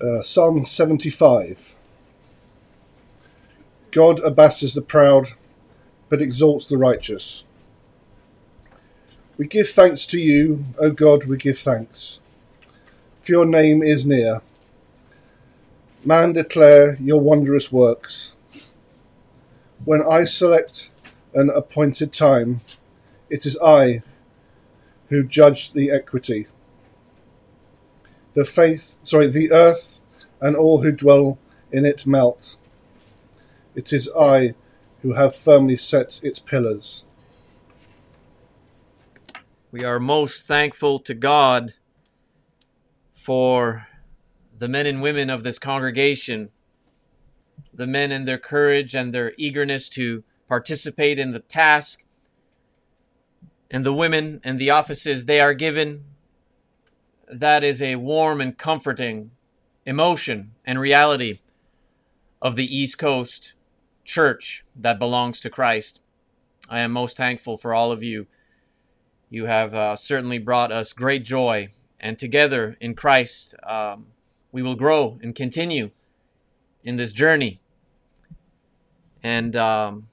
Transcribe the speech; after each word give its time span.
Uh, 0.00 0.22
Psalm 0.22 0.64
75. 0.64 1.76
God 3.90 4.20
abases 4.20 4.74
the 4.74 4.82
proud, 4.82 5.34
but 6.08 6.22
exalts 6.22 6.66
the 6.66 6.78
righteous. 6.78 7.44
We 9.36 9.46
give 9.46 9.68
thanks 9.68 10.06
to 10.06 10.18
you, 10.18 10.64
O 10.78 10.90
God, 10.90 11.24
we 11.24 11.36
give 11.36 11.58
thanks. 11.58 12.20
For 13.22 13.32
your 13.32 13.44
name 13.44 13.82
is 13.82 14.06
near. 14.06 14.40
Man, 16.04 16.32
declare 16.32 16.96
your 16.96 17.20
wondrous 17.20 17.70
works. 17.70 18.34
When 19.84 20.02
I 20.02 20.24
select 20.24 20.90
an 21.34 21.50
appointed 21.50 22.12
time, 22.12 22.62
it 23.30 23.46
is 23.46 23.58
I 23.58 24.02
who 25.08 25.22
judge 25.22 25.72
the 25.72 25.90
equity. 25.90 26.46
The 28.34 28.44
faith, 28.44 28.96
sorry, 29.04 29.26
the 29.26 29.52
earth 29.52 29.91
and 30.42 30.56
all 30.56 30.82
who 30.82 30.90
dwell 30.92 31.38
in 31.70 31.86
it 31.86 32.04
melt. 32.04 32.56
It 33.74 33.92
is 33.92 34.10
I 34.18 34.54
who 35.00 35.14
have 35.14 35.34
firmly 35.34 35.76
set 35.76 36.20
its 36.22 36.40
pillars. 36.40 37.04
We 39.70 39.84
are 39.84 40.00
most 40.00 40.44
thankful 40.44 40.98
to 40.98 41.14
God 41.14 41.74
for 43.14 43.86
the 44.58 44.68
men 44.68 44.84
and 44.84 45.00
women 45.00 45.30
of 45.30 45.44
this 45.44 45.58
congregation, 45.58 46.50
the 47.72 47.86
men 47.86 48.12
and 48.12 48.26
their 48.26 48.38
courage 48.38 48.94
and 48.94 49.14
their 49.14 49.32
eagerness 49.38 49.88
to 49.90 50.24
participate 50.48 51.18
in 51.18 51.30
the 51.30 51.40
task, 51.40 52.04
and 53.70 53.86
the 53.86 53.94
women 53.94 54.40
and 54.44 54.58
the 54.58 54.70
offices 54.70 55.24
they 55.24 55.40
are 55.40 55.54
given. 55.54 56.04
That 57.30 57.64
is 57.64 57.80
a 57.80 57.96
warm 57.96 58.40
and 58.40 58.58
comforting 58.58 59.30
emotion 59.84 60.52
and 60.64 60.78
reality 60.78 61.40
of 62.40 62.56
the 62.56 62.76
East 62.76 62.98
Coast 62.98 63.54
church 64.04 64.64
that 64.76 64.98
belongs 64.98 65.40
to 65.40 65.50
Christ. 65.50 66.00
I 66.68 66.80
am 66.80 66.92
most 66.92 67.16
thankful 67.16 67.56
for 67.56 67.74
all 67.74 67.92
of 67.92 68.02
you. 68.02 68.26
You 69.30 69.46
have 69.46 69.74
uh, 69.74 69.96
certainly 69.96 70.38
brought 70.38 70.72
us 70.72 70.92
great 70.92 71.24
joy, 71.24 71.68
and 71.98 72.18
together 72.18 72.76
in 72.80 72.94
Christ, 72.94 73.54
um, 73.62 74.06
we 74.50 74.62
will 74.62 74.74
grow 74.74 75.18
and 75.22 75.34
continue 75.34 75.90
in 76.84 76.96
this 76.96 77.12
journey. 77.12 77.60
And 79.22 79.56
um, 79.56 80.08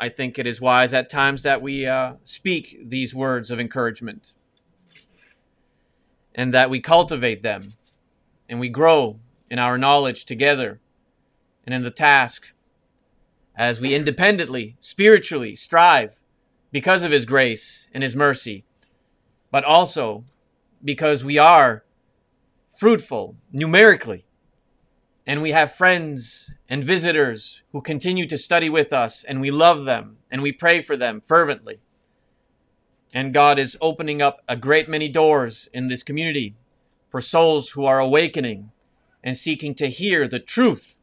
I 0.00 0.08
think 0.08 0.38
it 0.38 0.46
is 0.46 0.60
wise 0.60 0.92
at 0.92 1.08
times 1.08 1.42
that 1.42 1.62
we 1.62 1.86
uh, 1.86 2.14
speak 2.24 2.78
these 2.82 3.14
words 3.14 3.50
of 3.50 3.60
encouragement 3.60 4.34
and 6.34 6.52
that 6.52 6.68
we 6.68 6.80
cultivate 6.80 7.42
them 7.42 7.74
and 8.48 8.60
we 8.60 8.68
grow 8.68 9.18
in 9.50 9.58
our 9.58 9.78
knowledge 9.78 10.24
together 10.24 10.80
and 11.64 11.74
in 11.74 11.82
the 11.82 11.90
task 11.90 12.52
as 13.56 13.80
we 13.80 13.94
independently, 13.94 14.76
spiritually 14.80 15.56
strive 15.56 16.20
because 16.70 17.04
of 17.04 17.12
His 17.12 17.24
grace 17.24 17.86
and 17.92 18.02
His 18.02 18.14
mercy, 18.14 18.64
but 19.50 19.64
also 19.64 20.24
because 20.84 21.24
we 21.24 21.38
are 21.38 21.84
fruitful 22.66 23.36
numerically. 23.52 24.24
And 25.26 25.42
we 25.42 25.50
have 25.50 25.74
friends 25.74 26.52
and 26.68 26.84
visitors 26.84 27.62
who 27.72 27.80
continue 27.80 28.28
to 28.28 28.38
study 28.38 28.70
with 28.70 28.92
us, 28.92 29.24
and 29.24 29.40
we 29.40 29.50
love 29.50 29.84
them 29.84 30.18
and 30.30 30.40
we 30.40 30.52
pray 30.52 30.82
for 30.82 30.96
them 30.96 31.20
fervently. 31.20 31.80
And 33.14 33.34
God 33.34 33.58
is 33.58 33.78
opening 33.80 34.20
up 34.20 34.42
a 34.48 34.56
great 34.56 34.88
many 34.88 35.08
doors 35.08 35.68
in 35.72 35.88
this 35.88 36.02
community 36.02 36.54
for 37.16 37.22
souls 37.22 37.70
who 37.70 37.86
are 37.86 37.98
awakening 37.98 38.70
and 39.24 39.38
seeking 39.38 39.74
to 39.74 39.86
hear 39.86 40.28
the 40.28 40.38
truth. 40.38 40.98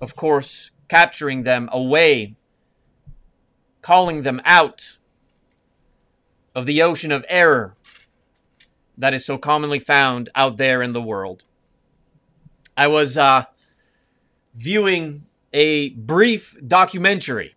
Of 0.00 0.16
course, 0.16 0.72
capturing 0.88 1.44
them 1.44 1.68
away, 1.70 2.34
calling 3.80 4.24
them 4.24 4.42
out 4.44 4.98
of 6.52 6.66
the 6.66 6.82
ocean 6.82 7.12
of 7.12 7.24
error 7.28 7.76
that 8.98 9.14
is 9.14 9.24
so 9.24 9.38
commonly 9.38 9.78
found 9.78 10.30
out 10.34 10.56
there 10.56 10.82
in 10.82 10.94
the 10.94 11.00
world. 11.00 11.44
I 12.76 12.88
was 12.88 13.16
uh, 13.16 13.44
viewing 14.52 15.26
a 15.52 15.90
brief 15.90 16.56
documentary 16.66 17.54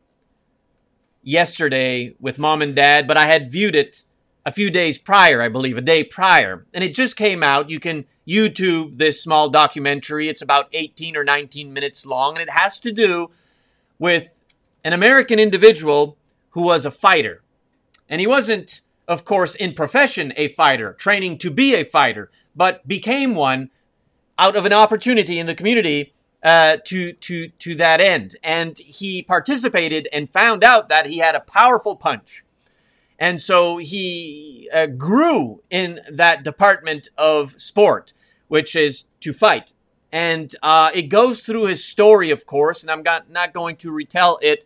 yesterday 1.24 2.14
with 2.20 2.38
mom 2.38 2.62
and 2.62 2.76
dad, 2.76 3.08
but 3.08 3.18
I 3.18 3.26
had 3.26 3.52
viewed 3.52 3.76
it 3.76 4.04
a 4.48 4.52
few 4.52 4.72
days 4.72 4.98
prior, 4.98 5.42
I 5.42 5.50
believe, 5.50 5.78
a 5.78 5.82
day 5.82 6.04
prior, 6.04 6.66
and 6.74 6.84
it 6.84 6.96
just 6.96 7.16
came 7.16 7.44
out. 7.44 7.70
You 7.70 7.80
can 7.80 8.06
YouTube 8.28 8.98
this 8.98 9.22
small 9.22 9.50
documentary. 9.50 10.28
It's 10.28 10.42
about 10.42 10.70
18 10.74 11.16
or 11.16 11.24
19 11.24 11.72
minutes 11.72 12.06
long, 12.06 12.34
and 12.34 12.42
it 12.42 12.50
has 12.50 12.80
to 12.80 12.92
do 12.92 13.30
with 14.00 14.42
an 14.84 14.94
American 14.94 15.38
individual 15.38 16.18
who 16.52 16.62
was 16.62 16.86
a 16.86 16.92
fighter. 16.92 17.44
And 18.10 18.20
he 18.20 18.28
wasn't 18.28 18.82
of 19.08 19.24
course, 19.24 19.56
in 19.56 19.74
profession, 19.74 20.34
a 20.36 20.50
fighter, 20.50 20.94
training 20.94 21.38
to 21.40 21.50
be 21.50 21.74
a 21.74 21.86
fighter, 21.86 22.30
but 22.56 22.88
became 22.88 23.36
one 23.36 23.70
out 24.38 24.56
of 24.56 24.66
an 24.66 24.74
opportunity 24.74 25.40
in 25.40 25.46
the 25.46 25.56
community 25.56 26.14
uh, 26.44 26.78
to 26.86 27.14
to 27.14 27.48
to 27.48 27.76
that 27.76 28.02
end. 28.02 28.36
And 28.44 28.78
he 28.78 29.22
participated 29.24 30.08
and 30.12 30.32
found 30.32 30.64
out 30.64 30.90
that 30.90 31.08
he 31.08 31.20
had 31.20 31.36
a 31.36 31.40
powerful 31.40 31.96
punch, 31.96 32.44
and 33.20 33.42
so 33.42 33.78
he 33.78 34.70
uh, 34.74 34.86
grew 34.86 35.62
in 35.70 36.00
that 36.10 36.44
department 36.44 37.10
of 37.18 37.60
sport, 37.60 38.14
which 38.48 38.76
is 38.76 39.06
to 39.22 39.34
fight. 39.34 39.74
And 40.12 40.56
uh, 40.62 40.92
it 40.94 41.04
goes 41.04 41.42
through 41.42 41.66
his 41.66 41.84
story, 41.84 42.32
of 42.32 42.46
course, 42.46 42.82
and 42.82 42.92
I'm 42.92 43.04
not 43.04 43.30
not 43.30 43.54
going 43.54 43.76
to 43.78 43.92
retell 43.92 44.40
it 44.42 44.64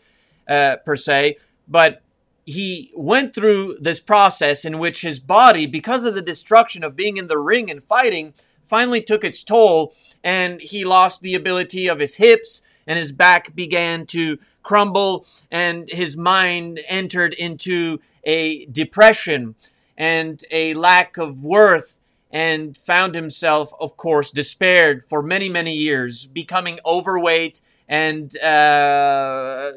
uh, 0.48 0.78
per 0.86 0.96
se, 0.96 1.38
but 1.68 2.02
he 2.46 2.92
went 2.96 3.34
through 3.34 3.78
this 3.80 4.00
process 4.00 4.66
in 4.66 4.80
which 4.80 5.02
his 5.02 5.20
body, 5.20 5.66
because 5.66 6.04
of 6.04 6.16
the 6.16 6.22
destruction 6.22 6.84
of 6.84 6.96
being 6.96 7.18
in 7.18 7.28
the 7.28 7.38
ring 7.38 7.70
and 7.70 7.84
fighting, 7.84 8.34
finally 8.68 9.02
took 9.02 9.24
its 9.24 9.44
toll 9.44 9.94
and 10.24 10.62
he 10.62 10.84
lost 10.86 11.22
the 11.22 11.36
ability 11.36 11.88
of 11.88 12.00
his 12.00 12.16
hips 12.16 12.62
and 12.88 12.98
his 12.98 13.12
back 13.12 13.56
began 13.56 14.06
to 14.06 14.38
crumble 14.64 15.26
and 15.50 15.90
his 15.90 16.18
mind 16.18 16.80
entered 16.88 17.34
into 17.34 18.00
a 18.24 18.66
depression 18.66 19.56
and 19.98 20.44
a 20.52 20.74
lack 20.74 21.18
of 21.18 21.44
worth 21.44 21.98
and 22.32 22.78
found 22.78 23.14
himself, 23.14 23.74
of 23.80 23.98
course, 23.98 24.32
despaired 24.32 25.04
for 25.04 25.22
many, 25.22 25.50
many 25.50 25.76
years, 25.76 26.26
becoming 26.26 26.80
overweight 26.86 27.62
and 27.90 28.38
uh, 28.42 28.46
uh, 28.46 29.72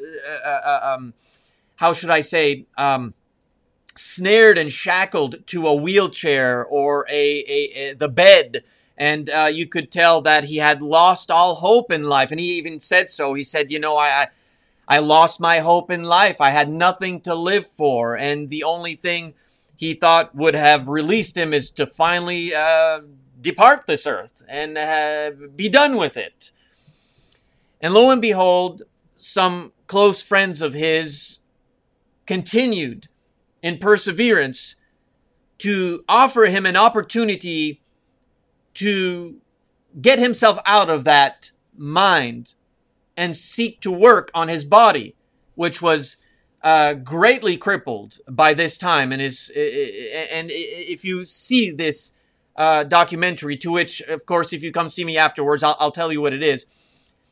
uh, 0.45 0.49
uh 0.49 0.95
um, 0.95 1.13
how 1.75 1.91
should 1.91 2.09
I 2.09 2.21
say, 2.21 2.65
um, 2.77 3.13
snared 3.95 4.57
and 4.57 4.71
shackled 4.71 5.45
to 5.47 5.67
a 5.67 5.75
wheelchair 5.75 6.65
or 6.65 7.05
a, 7.09 7.13
a, 7.13 7.71
a 7.75 7.93
the 7.93 8.09
bed. 8.09 8.63
And 8.97 9.29
uh, 9.29 9.49
you 9.51 9.67
could 9.67 9.91
tell 9.91 10.21
that 10.21 10.45
he 10.45 10.57
had 10.57 10.81
lost 10.81 11.29
all 11.29 11.55
hope 11.55 11.91
in 11.91 12.03
life. 12.03 12.31
And 12.31 12.39
he 12.39 12.53
even 12.53 12.79
said 12.79 13.09
so. 13.09 13.33
He 13.33 13.43
said, 13.43 13.71
You 13.71 13.79
know, 13.79 13.97
I, 13.97 14.07
I, 14.07 14.27
I 14.87 14.99
lost 14.99 15.39
my 15.39 15.59
hope 15.59 15.89
in 15.89 16.03
life. 16.03 16.39
I 16.39 16.51
had 16.51 16.69
nothing 16.69 17.21
to 17.21 17.33
live 17.33 17.67
for. 17.67 18.15
And 18.15 18.49
the 18.49 18.63
only 18.63 18.95
thing 18.95 19.33
he 19.77 19.93
thought 19.93 20.35
would 20.35 20.55
have 20.55 20.87
released 20.87 21.35
him 21.35 21.53
is 21.53 21.71
to 21.71 21.87
finally 21.87 22.53
uh, 22.53 23.01
depart 23.41 23.87
this 23.87 24.05
earth 24.05 24.43
and 24.47 24.77
uh, 24.77 25.31
be 25.55 25.69
done 25.69 25.97
with 25.97 26.17
it. 26.17 26.51
And 27.81 27.93
lo 27.93 28.09
and 28.09 28.21
behold, 28.21 28.83
some 29.15 29.73
close 29.87 30.21
friends 30.21 30.61
of 30.61 30.73
his 30.73 31.39
continued 32.25 33.07
in 33.61 33.77
perseverance 33.77 34.75
to 35.59 36.03
offer 36.07 36.45
him 36.45 36.65
an 36.65 36.75
opportunity 36.75 37.81
to 38.75 39.37
get 40.01 40.19
himself 40.19 40.59
out 40.65 40.89
of 40.89 41.03
that 41.05 41.51
mind 41.77 42.53
and 43.17 43.35
seek 43.35 43.81
to 43.81 43.91
work 43.91 44.31
on 44.33 44.47
his 44.47 44.65
body, 44.65 45.15
which 45.55 45.81
was 45.81 46.17
uh, 46.61 46.93
greatly 46.93 47.57
crippled 47.57 48.19
by 48.29 48.53
this 48.53 48.77
time. 48.77 49.11
And 49.11 49.21
is 49.21 49.51
and 49.55 50.49
if 50.51 51.05
you 51.05 51.25
see 51.25 51.71
this 51.71 52.11
uh, 52.55 52.83
documentary, 52.83 53.57
to 53.57 53.71
which, 53.71 54.01
of 54.01 54.25
course, 54.25 54.53
if 54.53 54.63
you 54.63 54.71
come 54.71 54.89
see 54.89 55.05
me 55.05 55.17
afterwards, 55.17 55.63
I'll, 55.63 55.75
I'll 55.79 55.91
tell 55.91 56.11
you 56.11 56.21
what 56.21 56.33
it 56.33 56.43
is. 56.43 56.65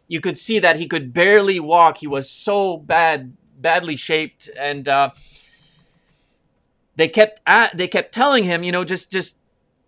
You 0.07 0.19
could 0.21 0.37
see 0.37 0.59
that 0.59 0.75
he 0.75 0.85
could 0.85 1.13
barely 1.13 1.59
walk. 1.59 1.97
He 1.97 2.07
was 2.07 2.29
so 2.29 2.77
bad 2.77 3.35
badly 3.57 3.95
shaped, 3.95 4.49
and 4.59 4.87
uh, 4.87 5.11
they 6.95 7.07
kept 7.07 7.39
at, 7.47 7.75
they 7.77 7.87
kept 7.87 8.13
telling 8.13 8.43
him, 8.43 8.63
you 8.63 8.71
know, 8.71 8.83
just 8.83 9.11
just 9.11 9.37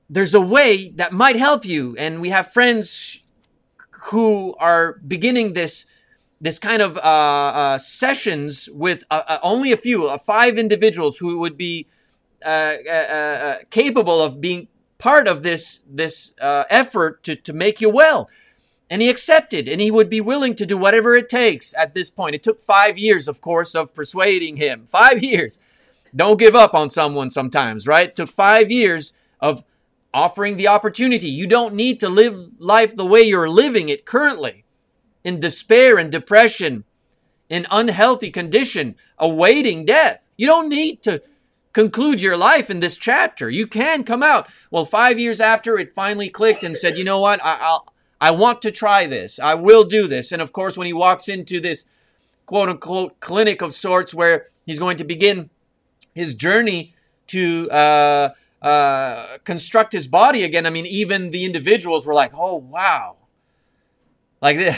there's 0.10 0.34
a 0.34 0.42
way 0.42 0.90
that 0.96 1.12
might 1.12 1.36
help 1.36 1.66
you, 1.66 1.96
and 1.98 2.22
we 2.22 2.30
have 2.30 2.54
friends 2.54 3.20
who 4.06 4.56
are 4.60 4.94
beginning 5.08 5.54
this 5.54 5.86
this 6.42 6.60
kind 6.60 6.82
of 6.82 6.98
uh, 6.98 7.00
uh, 7.00 7.78
sessions 7.78 8.70
with 8.74 9.04
uh, 9.10 9.22
uh 9.28 9.40
only 9.42 9.72
a 9.72 9.78
few, 9.78 10.08
uh, 10.08 10.18
five 10.18 10.58
individuals 10.58 11.18
who 11.18 11.38
would 11.40 11.58
be 11.58 11.88
uh, 12.46 13.56
capable 13.70 14.22
of 14.22 14.42
being 14.42 14.68
part 14.98 15.28
of 15.28 15.44
this 15.44 15.82
this 15.90 16.34
effort 16.40 17.24
to 17.24 17.36
to 17.36 17.54
make 17.54 17.82
you 17.82 17.90
well. 17.90 18.30
And 18.88 19.02
he 19.02 19.10
accepted, 19.10 19.68
and 19.68 19.82
he 19.82 19.90
would 19.90 20.12
be 20.12 20.22
willing 20.22 20.56
to 20.58 20.66
do 20.66 20.78
whatever 20.78 21.16
it 21.16 21.28
takes 21.28 21.74
at 21.74 21.96
this 21.96 22.12
point. 22.12 22.36
It 22.36 22.44
took 22.44 22.62
five 22.62 23.00
years, 23.00 23.28
of 23.28 23.42
course, 23.42 23.74
of 23.74 23.96
persuading 23.96 24.58
him. 24.58 24.88
Five 24.92 25.24
years. 25.24 25.60
Don't 26.16 26.38
give 26.38 26.56
up 26.56 26.76
on 26.76 26.92
someone 26.92 27.32
sometimes, 27.32 27.88
right? 27.88 28.10
It 28.10 28.16
took 28.16 28.30
five 28.30 28.70
years 28.70 29.12
of 29.40 29.64
offering 30.16 30.56
the 30.56 30.70
opportunity. 30.70 31.28
You 31.28 31.46
don't 31.46 31.76
need 31.76 32.00
to 32.00 32.08
live 32.08 32.48
life 32.58 32.96
the 32.96 33.06
way 33.06 33.22
you're 33.22 33.50
living 33.50 33.90
it 33.90 34.06
currently 34.06 34.64
in 35.26 35.42
despair 35.42 35.98
and 35.98 36.10
depression, 36.10 36.86
in 37.50 37.68
unhealthy 37.70 38.32
condition, 38.32 38.96
awaiting 39.20 39.84
death. 39.84 40.30
You 40.38 40.48
don't 40.48 40.70
need 40.70 41.04
to 41.04 41.22
conclude 41.74 42.22
your 42.22 42.38
life 42.38 42.70
in 42.70 42.80
this 42.80 42.98
chapter. 42.98 43.50
You 43.50 43.68
can 43.68 44.06
come 44.06 44.24
out. 44.24 44.48
Well, 44.72 44.86
five 44.86 45.20
years 45.20 45.42
after 45.42 45.78
it 45.78 45.94
finally 45.94 46.30
clicked 46.30 46.64
and 46.64 46.78
said, 46.78 46.98
you 46.98 47.04
know 47.04 47.20
what? 47.20 47.44
I, 47.44 47.58
I'll, 47.60 47.94
I 48.22 48.32
want 48.32 48.62
to 48.62 48.72
try 48.72 49.08
this. 49.08 49.38
I 49.38 49.56
will 49.56 49.84
do 49.84 50.08
this. 50.08 50.32
And 50.32 50.42
of 50.42 50.54
course, 50.54 50.78
when 50.78 50.88
he 50.88 50.94
walks 50.94 51.28
into 51.28 51.60
this 51.60 51.86
quote 52.46 52.70
unquote 52.70 53.20
clinic 53.20 53.62
of 53.62 53.74
sorts 53.74 54.14
where 54.14 54.48
he's 54.66 54.80
going 54.80 54.96
to 54.96 55.04
begin 55.04 55.50
his 56.14 56.36
journey 56.36 56.94
to 57.28 57.70
uh, 57.70 58.30
uh, 58.66 59.38
construct 59.44 59.94
his 59.94 60.08
body 60.08 60.44
again, 60.44 60.66
I 60.66 60.70
mean, 60.70 60.86
even 60.86 61.32
the 61.32 61.46
individuals 61.46 62.06
were 62.06 62.14
like, 62.14 62.34
oh, 62.34 62.56
wow. 62.56 63.18
Like, 64.42 64.76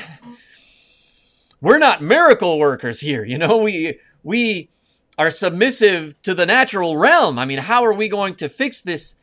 we're 1.62 1.80
not 1.80 2.02
miracle 2.02 2.60
workers 2.60 3.00
here. 3.00 3.24
You 3.26 3.38
know, 3.38 3.58
we, 3.58 4.00
we, 4.24 4.70
are 5.20 5.32
submissive 5.32 6.14
to 6.22 6.36
the 6.36 6.46
natural 6.46 6.96
realm. 6.96 7.40
I 7.40 7.46
mean, 7.46 7.58
how 7.58 7.84
are 7.84 7.94
we 7.94 8.08
going 8.08 8.36
to 8.36 8.48
fix 8.48 8.82
this 8.82 9.16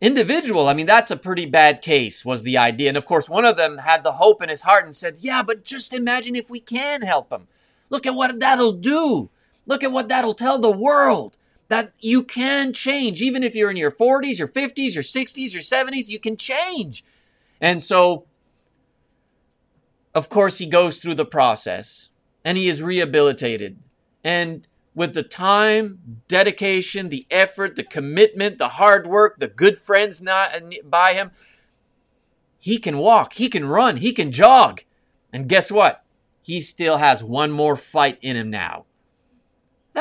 individual. 0.00 0.68
I 0.68 0.74
mean, 0.74 0.86
that's 0.86 1.10
a 1.10 1.16
pretty 1.16 1.46
bad 1.46 1.82
case, 1.82 2.24
was 2.24 2.42
the 2.42 2.56
idea. 2.56 2.88
And 2.88 2.96
of 2.96 3.06
course, 3.06 3.28
one 3.28 3.44
of 3.44 3.56
them 3.56 3.78
had 3.78 4.02
the 4.02 4.12
hope 4.12 4.42
in 4.42 4.48
his 4.48 4.62
heart 4.62 4.84
and 4.84 4.96
said, 4.96 5.16
Yeah, 5.20 5.42
but 5.42 5.64
just 5.64 5.92
imagine 5.92 6.34
if 6.34 6.50
we 6.50 6.60
can 6.60 7.02
help 7.02 7.30
him. 7.30 7.48
Look 7.90 8.06
at 8.06 8.14
what 8.14 8.38
that'll 8.38 8.72
do. 8.72 9.30
Look 9.66 9.84
at 9.84 9.92
what 9.92 10.08
that'll 10.08 10.34
tell 10.34 10.58
the 10.58 10.70
world 10.70 11.36
that 11.70 11.92
you 12.00 12.24
can 12.24 12.72
change. 12.72 13.22
Even 13.22 13.44
if 13.44 13.54
you're 13.54 13.70
in 13.70 13.76
your 13.76 13.92
40s, 13.92 14.40
your 14.40 14.48
50s, 14.48 14.94
your 14.94 15.04
60s, 15.04 15.52
your 15.52 15.62
70s, 15.62 16.08
you 16.08 16.18
can 16.18 16.36
change. 16.36 17.04
And 17.60 17.80
so, 17.80 18.24
of 20.12 20.28
course, 20.28 20.58
he 20.58 20.66
goes 20.66 20.98
through 20.98 21.14
the 21.14 21.24
process 21.24 22.08
and 22.44 22.58
he 22.58 22.68
is 22.68 22.82
rehabilitated. 22.82 23.78
And 24.24 24.66
with 24.96 25.14
the 25.14 25.22
time, 25.22 26.22
dedication, 26.26 27.08
the 27.08 27.24
effort, 27.30 27.76
the 27.76 27.84
commitment, 27.84 28.58
the 28.58 28.70
hard 28.70 29.06
work, 29.06 29.38
the 29.38 29.46
good 29.46 29.78
friends 29.78 30.20
not 30.20 30.52
uh, 30.52 30.60
by 30.84 31.14
him, 31.14 31.30
he 32.58 32.78
can 32.78 32.98
walk, 32.98 33.34
he 33.34 33.48
can 33.48 33.64
run, 33.64 33.98
he 33.98 34.12
can 34.12 34.32
jog. 34.32 34.82
And 35.32 35.48
guess 35.48 35.70
what? 35.70 36.02
He 36.42 36.60
still 36.60 36.96
has 36.96 37.22
one 37.22 37.52
more 37.52 37.76
fight 37.76 38.18
in 38.20 38.34
him 38.34 38.50
now. 38.50 38.86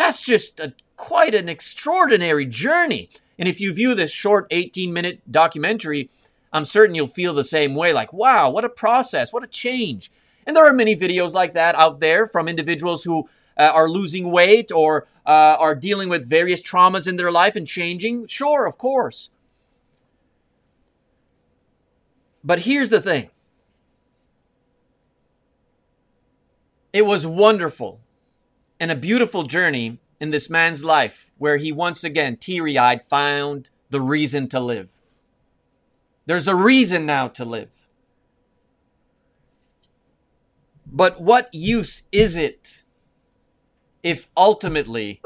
That's 0.09 0.23
just 0.23 0.59
a, 0.59 0.73
quite 0.97 1.35
an 1.35 1.47
extraordinary 1.47 2.47
journey. 2.47 3.11
And 3.37 3.47
if 3.47 3.61
you 3.61 3.71
view 3.71 3.93
this 3.93 4.09
short 4.09 4.47
18 4.49 4.91
minute 4.91 5.21
documentary, 5.29 6.09
I'm 6.51 6.65
certain 6.65 6.95
you'll 6.95 7.05
feel 7.05 7.35
the 7.35 7.43
same 7.43 7.75
way 7.75 7.93
like, 7.93 8.11
wow, 8.11 8.49
what 8.49 8.65
a 8.65 8.69
process, 8.69 9.31
what 9.31 9.43
a 9.43 9.47
change. 9.47 10.11
And 10.47 10.55
there 10.55 10.65
are 10.65 10.73
many 10.73 10.95
videos 10.95 11.33
like 11.33 11.53
that 11.53 11.75
out 11.75 11.99
there 11.99 12.25
from 12.25 12.47
individuals 12.47 13.03
who 13.03 13.29
uh, 13.55 13.69
are 13.71 13.87
losing 13.87 14.31
weight 14.31 14.71
or 14.71 15.05
uh, 15.27 15.57
are 15.59 15.75
dealing 15.75 16.09
with 16.09 16.27
various 16.27 16.63
traumas 16.63 17.07
in 17.07 17.17
their 17.17 17.31
life 17.31 17.55
and 17.55 17.67
changing? 17.67 18.25
Sure, 18.25 18.65
of 18.65 18.79
course. 18.79 19.29
But 22.43 22.61
here's 22.61 22.89
the 22.89 22.99
thing 22.99 23.29
it 26.93 27.05
was 27.05 27.27
wonderful 27.27 27.99
and 28.79 28.91
a 28.91 28.95
beautiful 28.95 29.43
journey 29.43 29.99
in 30.19 30.31
this 30.31 30.49
man's 30.49 30.83
life 30.83 31.31
where 31.37 31.57
he 31.57 31.71
once 31.71 32.03
again, 32.03 32.37
teary 32.37 32.77
eyed, 32.77 33.01
found 33.09 33.69
the 33.89 34.01
reason 34.01 34.47
to 34.49 34.59
live. 34.59 34.89
There's 36.25 36.47
a 36.47 36.55
reason 36.55 37.05
now 37.05 37.27
to 37.29 37.45
live. 37.45 37.71
But 40.85 41.21
what 41.21 41.49
use 41.53 42.03
is 42.11 42.35
it 42.37 42.81
if 44.03 44.27
ultimately 44.35 45.21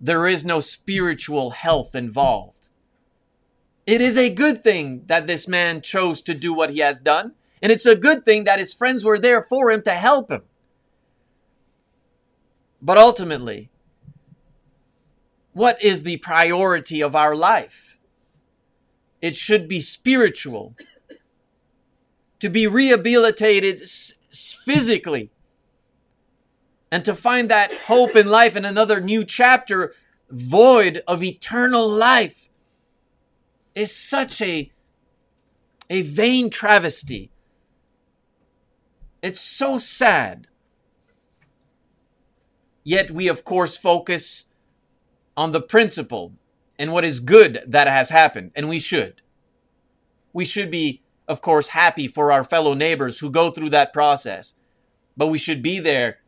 there 0.00 0.26
is 0.26 0.44
no 0.44 0.60
spiritual 0.60 1.50
health 1.50 1.94
involved. 1.94 2.68
It 3.86 4.00
is 4.00 4.18
a 4.18 4.30
good 4.30 4.62
thing 4.62 5.04
that 5.06 5.26
this 5.26 5.48
man 5.48 5.80
chose 5.80 6.20
to 6.22 6.34
do 6.34 6.52
what 6.52 6.70
he 6.70 6.80
has 6.80 7.00
done, 7.00 7.32
and 7.62 7.72
it's 7.72 7.86
a 7.86 7.96
good 7.96 8.24
thing 8.24 8.44
that 8.44 8.58
his 8.58 8.74
friends 8.74 9.04
were 9.04 9.18
there 9.18 9.42
for 9.42 9.70
him 9.70 9.82
to 9.82 9.92
help 9.92 10.30
him. 10.30 10.42
But 12.80 12.98
ultimately, 12.98 13.70
what 15.52 15.82
is 15.82 16.02
the 16.02 16.18
priority 16.18 17.02
of 17.02 17.16
our 17.16 17.34
life? 17.34 17.98
It 19.20 19.34
should 19.34 19.68
be 19.68 19.80
spiritual. 19.80 20.76
To 22.40 22.48
be 22.48 22.68
rehabilitated 22.68 23.82
physically 24.30 25.30
and 26.90 27.04
to 27.04 27.14
find 27.14 27.50
that 27.50 27.72
hope 27.72 28.16
in 28.16 28.26
life 28.26 28.56
in 28.56 28.64
another 28.64 29.00
new 29.00 29.24
chapter 29.24 29.94
void 30.30 31.02
of 31.06 31.22
eternal 31.22 31.88
life 31.88 32.48
is 33.74 33.94
such 33.94 34.40
a 34.42 34.70
a 35.90 36.02
vain 36.02 36.50
travesty 36.50 37.30
it's 39.22 39.40
so 39.40 39.78
sad 39.78 40.46
yet 42.88 43.10
we 43.10 43.28
of 43.28 43.44
course 43.44 43.76
focus 43.76 44.46
on 45.36 45.52
the 45.52 45.60
principle 45.60 46.32
and 46.78 46.92
what 46.92 47.04
is 47.04 47.20
good 47.20 47.62
that 47.66 47.88
has 47.88 48.10
happened 48.10 48.50
and 48.54 48.68
we 48.68 48.78
should 48.78 49.20
we 50.32 50.44
should 50.44 50.70
be 50.70 51.02
of 51.26 51.40
course 51.40 51.68
happy 51.68 52.08
for 52.08 52.32
our 52.32 52.44
fellow 52.44 52.74
neighbors 52.74 53.18
who 53.18 53.30
go 53.30 53.50
through 53.50 53.70
that 53.70 53.92
process 53.92 54.54
but 55.18 55.26
we 55.26 55.36
should 55.36 55.62
be 55.62 55.80
there 55.80 56.18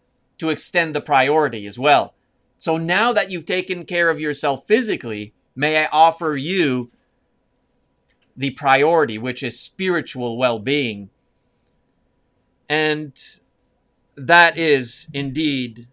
to 0.41 0.49
extend 0.49 0.95
the 0.95 1.01
priority 1.01 1.67
as 1.67 1.79
well. 1.79 2.15
So 2.57 2.77
now 2.77 3.13
that 3.13 3.31
you've 3.31 3.45
taken 3.45 3.85
care 3.85 4.09
of 4.09 4.19
yourself 4.19 4.67
physically, 4.67 5.35
may 5.55 5.85
I 5.85 5.89
offer 5.93 6.35
you 6.35 6.91
the 8.37 8.51
priority, 8.51 9.19
which 9.19 9.43
is 9.43 9.61
spiritual 9.61 10.39
well 10.39 10.59
being. 10.59 11.11
And 12.69 13.13
that 14.17 14.59
is 14.59 15.09
indeed 15.13 15.87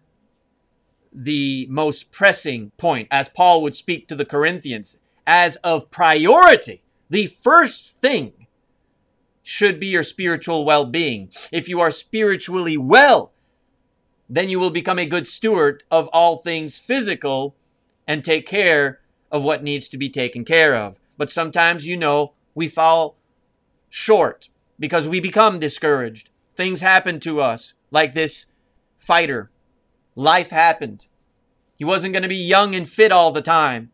the 1.20 1.66
most 1.68 2.12
pressing 2.12 2.70
point, 2.78 3.08
as 3.10 3.28
Paul 3.28 3.60
would 3.62 3.74
speak 3.74 4.06
to 4.06 4.14
the 4.14 4.24
Corinthians, 4.24 4.98
as 5.26 5.56
of 5.56 5.90
priority. 5.90 6.80
The 7.10 7.26
first 7.26 8.00
thing 8.00 8.46
should 9.42 9.80
be 9.80 9.88
your 9.88 10.04
spiritual 10.04 10.64
well 10.64 10.84
being. 10.84 11.30
If 11.50 11.68
you 11.68 11.80
are 11.80 11.90
spiritually 11.90 12.76
well, 12.76 13.32
then 14.28 14.48
you 14.48 14.60
will 14.60 14.70
become 14.70 14.98
a 14.98 15.06
good 15.06 15.26
steward 15.26 15.82
of 15.90 16.06
all 16.12 16.36
things 16.36 16.78
physical 16.78 17.56
and 18.06 18.22
take 18.22 18.46
care 18.46 19.00
of 19.32 19.42
what 19.42 19.64
needs 19.64 19.88
to 19.88 19.98
be 19.98 20.08
taken 20.08 20.44
care 20.44 20.76
of. 20.76 21.00
But 21.16 21.32
sometimes, 21.32 21.86
you 21.86 21.96
know, 21.96 22.34
we 22.54 22.68
fall 22.68 23.16
short 23.90 24.50
because 24.78 25.08
we 25.08 25.18
become 25.18 25.58
discouraged. 25.58 26.30
Things 26.54 26.80
happen 26.80 27.18
to 27.20 27.40
us, 27.40 27.74
like 27.90 28.14
this 28.14 28.46
fighter. 28.98 29.50
Life 30.18 30.50
happened. 30.50 31.06
He 31.76 31.84
wasn't 31.84 32.12
going 32.12 32.24
to 32.24 32.28
be 32.28 32.34
young 32.34 32.74
and 32.74 32.88
fit 32.90 33.12
all 33.12 33.30
the 33.30 33.40
time. 33.40 33.92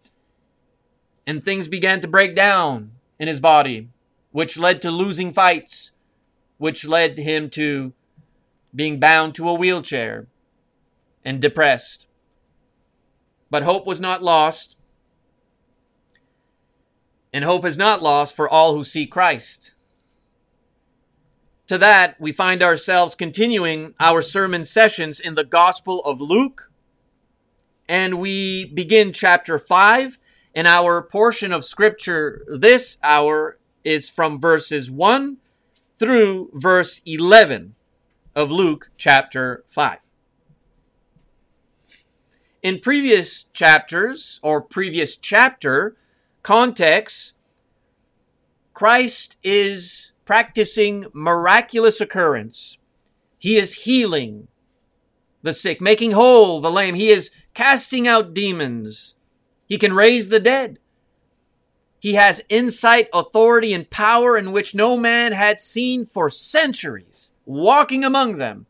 And 1.26 1.45
things 1.45 1.69
began 1.69 2.00
to 2.00 2.09
break 2.09 2.35
down 2.35 2.93
in 3.19 3.28
his 3.28 3.40
body, 3.40 3.90
which 4.33 4.57
led 4.57 4.81
to 4.81 4.90
losing 4.90 5.35
fights, 5.35 5.93
which 6.57 6.87
led 6.87 7.19
him 7.19 7.50
to 7.50 7.93
being 8.75 8.99
bound 8.99 9.35
to 9.35 9.47
a 9.47 9.52
wheelchair 9.52 10.26
and 11.26 11.43
depressed. 11.43 12.07
But 13.50 13.64
hope 13.64 13.87
was 13.87 14.00
not 14.00 14.23
lost. 14.23 14.78
And 17.35 17.45
hope 17.45 17.66
is 17.66 17.76
not 17.76 18.02
lost 18.02 18.35
for 18.35 18.49
all 18.49 18.75
who 18.75 18.83
seek 18.83 19.11
Christ. 19.11 19.74
To 21.68 21.78
that, 21.78 22.21
we 22.21 22.30
find 22.30 22.62
ourselves 22.62 23.14
continuing 23.14 23.94
our 23.99 24.21
sermon 24.21 24.64
sessions 24.64 25.18
in 25.18 25.35
the 25.35 25.44
Gospel 25.44 26.00
of 26.04 26.21
Luke. 26.21 26.71
And 27.88 28.18
we 28.18 28.66
begin 28.66 29.12
chapter 29.12 29.59
5. 29.59 30.18
And 30.54 30.66
our 30.66 31.02
portion 31.02 31.52
of 31.52 31.64
Scripture 31.64 32.44
this 32.47 32.99
hour 33.02 33.59
is 33.83 34.11
from 34.11 34.40
verses 34.40 34.90
1 34.90 35.38
through 35.99 36.50
verse 36.52 37.00
11 37.06 37.75
of 38.37 38.50
Luke 38.50 38.90
chapter 38.99 39.64
5. 39.68 39.99
In 42.62 42.78
previous 42.78 43.44
chapters 43.52 44.38
or 44.42 44.61
previous 44.61 45.16
chapter, 45.16 45.97
context, 46.42 47.35
Christ 48.73 49.37
is 49.42 50.12
practicing 50.25 51.07
miraculous 51.12 52.00
occurrence. 52.00 52.78
He 53.38 53.57
is 53.57 53.85
healing 53.85 54.49
the 55.43 55.52
sick, 55.52 55.81
making 55.81 56.12
whole 56.12 56.61
the 56.61 56.71
lame. 56.71 56.95
He 56.95 57.11
is 57.11 57.31
casting 57.52 58.09
out 58.09 58.35
demons. 58.35 59.14
He 59.66 59.76
can 59.76 59.93
raise 59.93 60.31
the 60.31 60.40
dead. 60.40 60.78
He 62.00 62.14
has 62.14 62.43
insight, 62.49 63.09
authority, 63.12 63.73
and 63.73 63.88
power 63.88 64.37
in 64.37 64.52
which 64.52 64.75
no 64.75 64.97
man 64.97 65.33
had 65.33 65.61
seen 65.61 66.07
for 66.07 66.28
centuries, 66.28 67.33
walking 67.47 68.04
among 68.04 68.38
them 68.38 68.66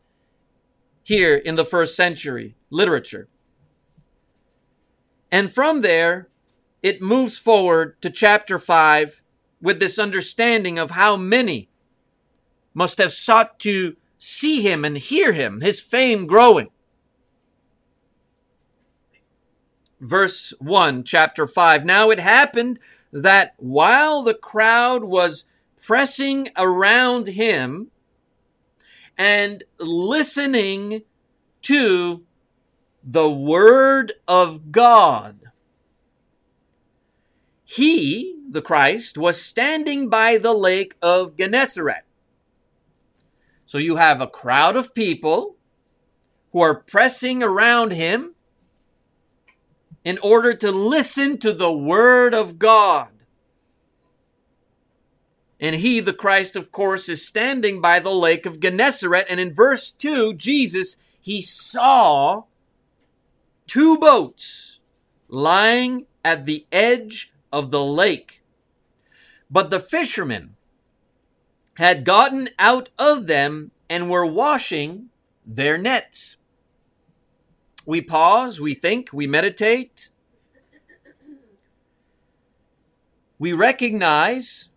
here 1.03 1.35
in 1.35 1.55
the 1.55 1.65
first 1.65 1.95
century 1.95 2.55
literature. 2.69 3.27
And 5.31 5.51
from 5.51 5.81
there, 5.81 6.29
it 6.81 7.01
moves 7.01 7.37
forward 7.37 8.01
to 8.01 8.09
chapter 8.09 8.57
5 8.59 9.21
with 9.65 9.79
this 9.79 9.97
understanding 9.97 10.77
of 10.77 10.91
how 10.91 11.17
many 11.17 11.67
must 12.75 12.99
have 12.99 13.11
sought 13.11 13.57
to 13.57 13.95
see 14.19 14.61
him 14.61 14.85
and 14.85 14.95
hear 14.95 15.33
him, 15.33 15.61
his 15.61 15.81
fame 15.81 16.27
growing. 16.27 16.69
Verse 19.99 20.53
1, 20.59 21.03
chapter 21.03 21.47
5. 21.47 21.83
Now 21.83 22.11
it 22.11 22.19
happened 22.19 22.79
that 23.11 23.55
while 23.57 24.21
the 24.21 24.35
crowd 24.35 25.03
was 25.03 25.45
pressing 25.81 26.49
around 26.55 27.29
him 27.29 27.87
and 29.17 29.63
listening 29.79 31.01
to 31.63 32.23
the 33.03 33.31
word 33.31 34.13
of 34.27 34.71
God, 34.71 35.39
he, 37.63 38.34
the 38.55 38.61
Christ, 38.63 39.17
was 39.17 39.39
standing 39.39 40.09
by 40.09 40.39
the 40.39 40.53
lake 40.53 40.95
of 41.01 41.37
Gennesaret. 41.37 42.03
So 43.65 43.77
you 43.77 43.97
have 43.97 44.21
a 44.21 44.27
crowd 44.27 44.75
of 44.75 44.95
people 44.95 45.57
who 46.51 46.61
are 46.61 46.73
pressing 46.73 47.43
around 47.43 47.91
him 47.91 48.33
in 50.03 50.17
order 50.19 50.53
to 50.53 50.71
listen 50.71 51.37
to 51.39 51.51
the 51.51 51.73
Word 51.73 52.33
of 52.33 52.57
God. 52.57 53.09
And 55.59 55.75
he, 55.75 55.99
the 55.99 56.13
Christ, 56.13 56.55
of 56.55 56.71
course, 56.71 57.09
is 57.09 57.25
standing 57.25 57.81
by 57.81 57.99
the 57.99 58.13
lake 58.13 58.45
of 58.45 58.59
Gennesaret. 58.59 59.25
And 59.29 59.39
in 59.39 59.53
verse 59.53 59.91
2, 59.91 60.33
Jesus, 60.35 60.97
he 61.19 61.41
saw 61.41 62.43
two 63.67 63.97
boats 63.97 64.79
lying 65.27 66.05
at 66.23 66.45
the 66.45 66.65
edge 66.71 67.33
of 67.51 67.71
the 67.71 67.83
lake. 67.83 68.41
But 69.49 69.69
the 69.69 69.79
fishermen 69.79 70.55
had 71.75 72.03
gotten 72.03 72.49
out 72.57 72.89
of 72.97 73.27
them 73.27 73.71
and 73.89 74.09
were 74.09 74.25
washing 74.25 75.09
their 75.45 75.77
nets 75.77 76.37
we 77.85 78.01
pause, 78.01 78.59
we 78.59 78.73
think, 78.73 79.09
we 79.13 79.27
meditate. 79.27 80.09
We 83.37 83.53
recognize 83.53 84.69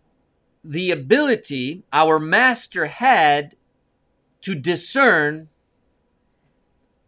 the 0.63 0.91
ability 0.91 1.83
our 1.91 2.19
master 2.19 2.85
had 2.85 3.55
to 4.41 4.53
discern 4.53 5.49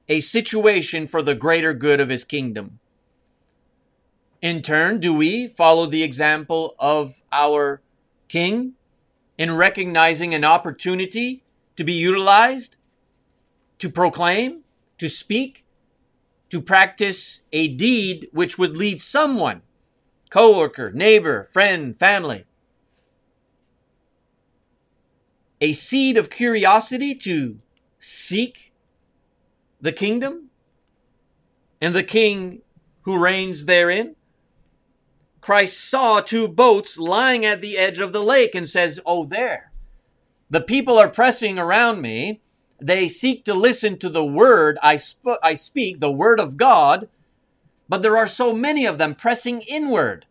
a 0.07 0.21
situation 0.21 1.07
for 1.07 1.21
the 1.21 1.35
greater 1.35 1.73
good 1.73 1.99
of 1.99 2.09
his 2.09 2.23
kingdom. 2.23 2.79
In 4.41 4.61
turn, 4.61 4.99
do 4.99 5.13
we 5.13 5.47
follow 5.47 5.85
the 5.85 6.03
example 6.03 6.75
of 6.79 7.20
our 7.31 7.81
king 8.27 8.73
in 9.37 9.55
recognizing 9.55 10.33
an 10.33 10.43
opportunity 10.43 11.43
to 11.75 11.83
be 11.83 11.93
utilized, 11.93 12.77
to 13.79 13.89
proclaim, 13.89 14.61
to 14.97 15.09
speak, 15.09 15.65
to 16.49 16.61
practice 16.61 17.41
a 17.51 17.67
deed 17.67 18.27
which 18.31 18.57
would 18.57 18.75
lead 18.77 18.99
someone, 18.99 19.61
coworker, 20.29 20.91
neighbor, 20.91 21.45
friend, 21.45 21.97
family, 21.97 22.45
a 25.61 25.73
seed 25.73 26.17
of 26.17 26.29
curiosity 26.29 27.13
to 27.15 27.57
seek 27.99 28.73
the 29.79 29.91
kingdom 29.91 30.49
and 31.79 31.95
the 31.95 32.03
king 32.03 32.61
who 33.03 33.17
reigns 33.17 33.65
therein. 33.65 34.15
Christ 35.41 35.79
saw 35.89 36.21
two 36.21 36.47
boats 36.47 36.97
lying 36.97 37.45
at 37.45 37.61
the 37.61 37.77
edge 37.77 37.99
of 37.99 38.13
the 38.13 38.23
lake 38.23 38.55
and 38.55 38.69
says, 38.69 38.99
Oh, 39.05 39.25
there. 39.25 39.71
The 40.49 40.61
people 40.61 40.97
are 40.97 41.09
pressing 41.09 41.57
around 41.57 42.01
me 42.01 42.41
they 42.81 43.07
seek 43.07 43.45
to 43.45 43.53
listen 43.53 43.99
to 43.99 44.09
the 44.09 44.25
word 44.25 44.79
I, 44.81 44.95
sp- 44.97 45.39
I 45.43 45.53
speak, 45.53 45.99
the 45.99 46.11
word 46.11 46.39
of 46.39 46.57
God, 46.57 47.07
but 47.87 48.01
there 48.01 48.17
are 48.17 48.27
so 48.27 48.53
many 48.53 48.85
of 48.85 48.97
them 48.97 49.13
pressing 49.13 49.61
inward. 49.61 50.25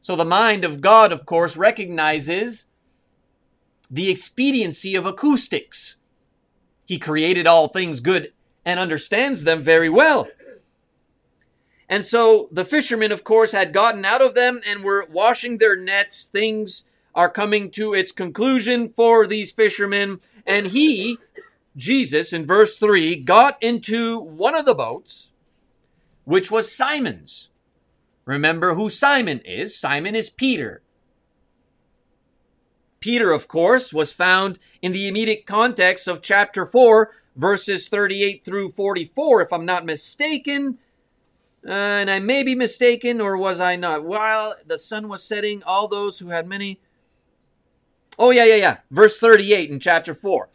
So 0.00 0.16
the 0.16 0.24
mind 0.24 0.64
of 0.64 0.80
God, 0.80 1.12
of 1.12 1.26
course, 1.26 1.56
recognizes 1.56 2.66
the 3.90 4.08
expediency 4.08 4.96
of 4.96 5.04
acoustics. 5.04 5.96
He 6.86 6.98
created 6.98 7.46
all 7.46 7.68
things 7.68 8.00
good 8.00 8.32
and 8.64 8.80
understands 8.80 9.44
them 9.44 9.62
very 9.62 9.90
well. 9.90 10.28
And 11.92 12.06
so 12.06 12.48
the 12.50 12.64
fishermen, 12.64 13.12
of 13.12 13.22
course, 13.22 13.52
had 13.52 13.74
gotten 13.74 14.02
out 14.06 14.22
of 14.22 14.34
them 14.34 14.62
and 14.66 14.82
were 14.82 15.06
washing 15.10 15.58
their 15.58 15.76
nets. 15.76 16.24
Things 16.24 16.86
are 17.14 17.28
coming 17.28 17.70
to 17.72 17.92
its 17.92 18.12
conclusion 18.12 18.94
for 18.96 19.26
these 19.26 19.52
fishermen. 19.52 20.20
And 20.46 20.68
he 20.68 21.18
Jesus, 21.76 22.32
in 22.32 22.46
verse 22.46 22.78
3, 22.78 23.16
got 23.16 23.62
into 23.62 24.18
one 24.18 24.54
of 24.54 24.64
the 24.64 24.74
boats, 24.74 25.32
which 26.24 26.50
was 26.50 26.74
Simon's. 26.74 27.50
Remember 28.24 28.74
who 28.74 28.88
Simon 28.88 29.42
is. 29.44 29.78
Simon 29.78 30.16
is 30.16 30.30
Peter. 30.30 30.80
Peter, 33.00 33.32
of 33.32 33.48
course, 33.48 33.92
was 33.92 34.14
found 34.14 34.58
in 34.80 34.92
the 34.92 35.08
immediate 35.08 35.44
context 35.44 36.08
of 36.08 36.22
chapter 36.22 36.64
4, 36.64 37.10
verses 37.36 37.88
38 37.88 38.42
through 38.42 38.70
44, 38.70 39.42
if 39.42 39.52
I'm 39.52 39.66
not 39.66 39.84
mistaken. 39.84 40.78
Uh, 41.66 41.70
and 41.70 42.10
I 42.10 42.18
may 42.18 42.42
be 42.42 42.54
mistaken, 42.54 43.20
or 43.20 43.36
was 43.36 43.60
I 43.60 43.76
not? 43.76 44.04
While 44.04 44.56
the 44.66 44.78
sun 44.78 45.08
was 45.08 45.22
setting, 45.22 45.62
all 45.62 45.86
those 45.86 46.18
who 46.18 46.28
had 46.28 46.46
many. 46.46 46.80
Oh, 48.18 48.30
yeah, 48.30 48.44
yeah, 48.44 48.56
yeah. 48.56 48.76
Verse 48.90 49.18
38 49.18 49.70
in 49.70 49.78
chapter 49.78 50.14
4. 50.14 50.48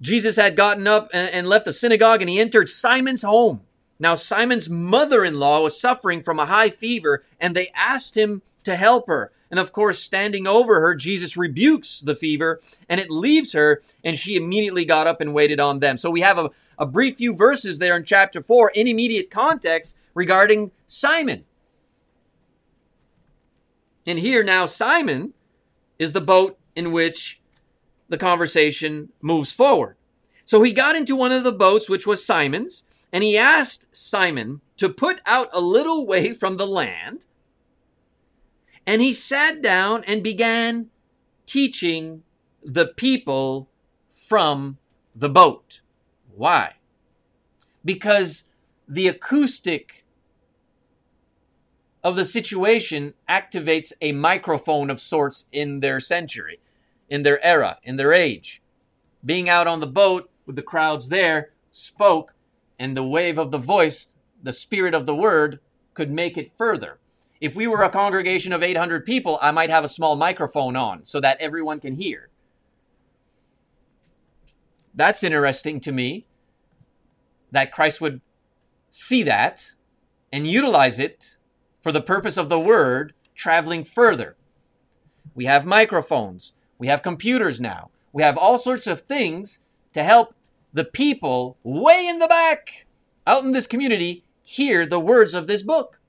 Jesus 0.00 0.36
had 0.36 0.56
gotten 0.56 0.86
up 0.86 1.08
and 1.14 1.48
left 1.48 1.64
the 1.64 1.72
synagogue 1.72 2.20
and 2.20 2.28
he 2.28 2.40
entered 2.40 2.68
Simon's 2.68 3.22
home. 3.22 3.62
Now, 3.98 4.16
Simon's 4.16 4.68
mother 4.68 5.24
in 5.24 5.38
law 5.38 5.62
was 5.62 5.80
suffering 5.80 6.22
from 6.22 6.40
a 6.40 6.46
high 6.46 6.70
fever, 6.70 7.24
and 7.38 7.54
they 7.54 7.70
asked 7.72 8.16
him 8.16 8.42
to 8.64 8.74
help 8.74 9.06
her. 9.06 9.30
And 9.48 9.60
of 9.60 9.72
course, 9.72 9.98
standing 10.00 10.46
over 10.46 10.80
her, 10.80 10.94
Jesus 10.94 11.36
rebukes 11.36 12.00
the 12.00 12.16
fever 12.16 12.60
and 12.88 12.98
it 12.98 13.10
leaves 13.10 13.52
her, 13.52 13.82
and 14.02 14.18
she 14.18 14.34
immediately 14.34 14.86
got 14.86 15.06
up 15.06 15.20
and 15.20 15.34
waited 15.34 15.60
on 15.60 15.80
them. 15.80 15.98
So 15.98 16.10
we 16.10 16.22
have 16.22 16.38
a, 16.38 16.50
a 16.82 16.86
brief 16.86 17.18
few 17.18 17.36
verses 17.36 17.78
there 17.78 17.96
in 17.96 18.04
chapter 18.04 18.42
4 18.42 18.72
in 18.74 18.88
immediate 18.88 19.30
context 19.30 19.96
regarding 20.14 20.72
Simon. 20.84 21.44
And 24.04 24.18
here 24.18 24.42
now, 24.42 24.66
Simon 24.66 25.32
is 26.00 26.10
the 26.10 26.20
boat 26.20 26.58
in 26.74 26.90
which 26.90 27.40
the 28.08 28.18
conversation 28.18 29.10
moves 29.20 29.52
forward. 29.52 29.94
So 30.44 30.64
he 30.64 30.72
got 30.72 30.96
into 30.96 31.14
one 31.14 31.30
of 31.30 31.44
the 31.44 31.52
boats, 31.52 31.88
which 31.88 32.04
was 32.04 32.26
Simon's, 32.26 32.82
and 33.12 33.22
he 33.22 33.38
asked 33.38 33.86
Simon 33.92 34.60
to 34.76 34.88
put 34.88 35.20
out 35.24 35.50
a 35.52 35.60
little 35.60 36.04
way 36.04 36.34
from 36.34 36.56
the 36.56 36.66
land. 36.66 37.26
And 38.84 39.00
he 39.00 39.12
sat 39.12 39.62
down 39.62 40.02
and 40.08 40.20
began 40.20 40.88
teaching 41.46 42.24
the 42.60 42.88
people 42.88 43.68
from 44.08 44.78
the 45.14 45.28
boat. 45.28 45.81
Why? 46.42 46.72
Because 47.84 48.46
the 48.88 49.06
acoustic 49.06 50.04
of 52.02 52.16
the 52.16 52.24
situation 52.24 53.14
activates 53.28 53.92
a 54.00 54.10
microphone 54.10 54.90
of 54.90 55.00
sorts 55.00 55.46
in 55.52 55.78
their 55.78 56.00
century 56.00 56.58
in 57.08 57.22
their 57.22 57.40
era, 57.46 57.78
in 57.84 57.94
their 57.94 58.12
age. 58.12 58.60
Being 59.24 59.48
out 59.48 59.68
on 59.68 59.78
the 59.78 59.86
boat 59.86 60.30
with 60.44 60.56
the 60.56 60.62
crowds 60.62 61.10
there 61.10 61.52
spoke, 61.70 62.34
and 62.76 62.96
the 62.96 63.04
wave 63.04 63.38
of 63.38 63.52
the 63.52 63.58
voice, 63.58 64.16
the 64.42 64.52
spirit 64.52 64.94
of 64.94 65.06
the 65.06 65.14
word, 65.14 65.60
could 65.94 66.10
make 66.10 66.36
it 66.36 66.50
further. 66.58 66.98
If 67.40 67.54
we 67.54 67.68
were 67.68 67.84
a 67.84 67.88
congregation 67.88 68.52
of 68.52 68.64
800 68.64 69.06
people, 69.06 69.38
I 69.40 69.52
might 69.52 69.70
have 69.70 69.84
a 69.84 69.88
small 69.96 70.16
microphone 70.16 70.74
on 70.74 71.04
so 71.04 71.20
that 71.20 71.40
everyone 71.40 71.78
can 71.78 71.94
hear. 71.94 72.30
That's 74.92 75.22
interesting 75.22 75.78
to 75.78 75.92
me 75.92 76.26
that 77.52 77.72
Christ 77.72 78.00
would 78.00 78.20
see 78.90 79.22
that 79.22 79.72
and 80.32 80.46
utilize 80.46 80.98
it 80.98 81.38
for 81.80 81.92
the 81.92 82.00
purpose 82.00 82.36
of 82.36 82.48
the 82.48 82.58
word 82.58 83.12
traveling 83.34 83.84
further. 83.84 84.36
We 85.34 85.44
have 85.44 85.64
microphones. 85.64 86.54
We 86.78 86.88
have 86.88 87.02
computers 87.02 87.60
now. 87.60 87.90
We 88.12 88.22
have 88.22 88.36
all 88.36 88.58
sorts 88.58 88.86
of 88.86 89.02
things 89.02 89.60
to 89.92 90.02
help 90.02 90.34
the 90.72 90.84
people 90.84 91.58
way 91.62 92.06
in 92.08 92.18
the 92.18 92.26
back 92.26 92.86
out 93.26 93.44
in 93.44 93.52
this 93.52 93.66
community 93.66 94.24
hear 94.42 94.84
the 94.84 95.00
words 95.00 95.34
of 95.34 95.46
this 95.46 95.62
book. 95.62 96.00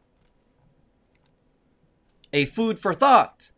A 2.32 2.46
food 2.46 2.80
for 2.80 2.94
thought, 2.94 3.52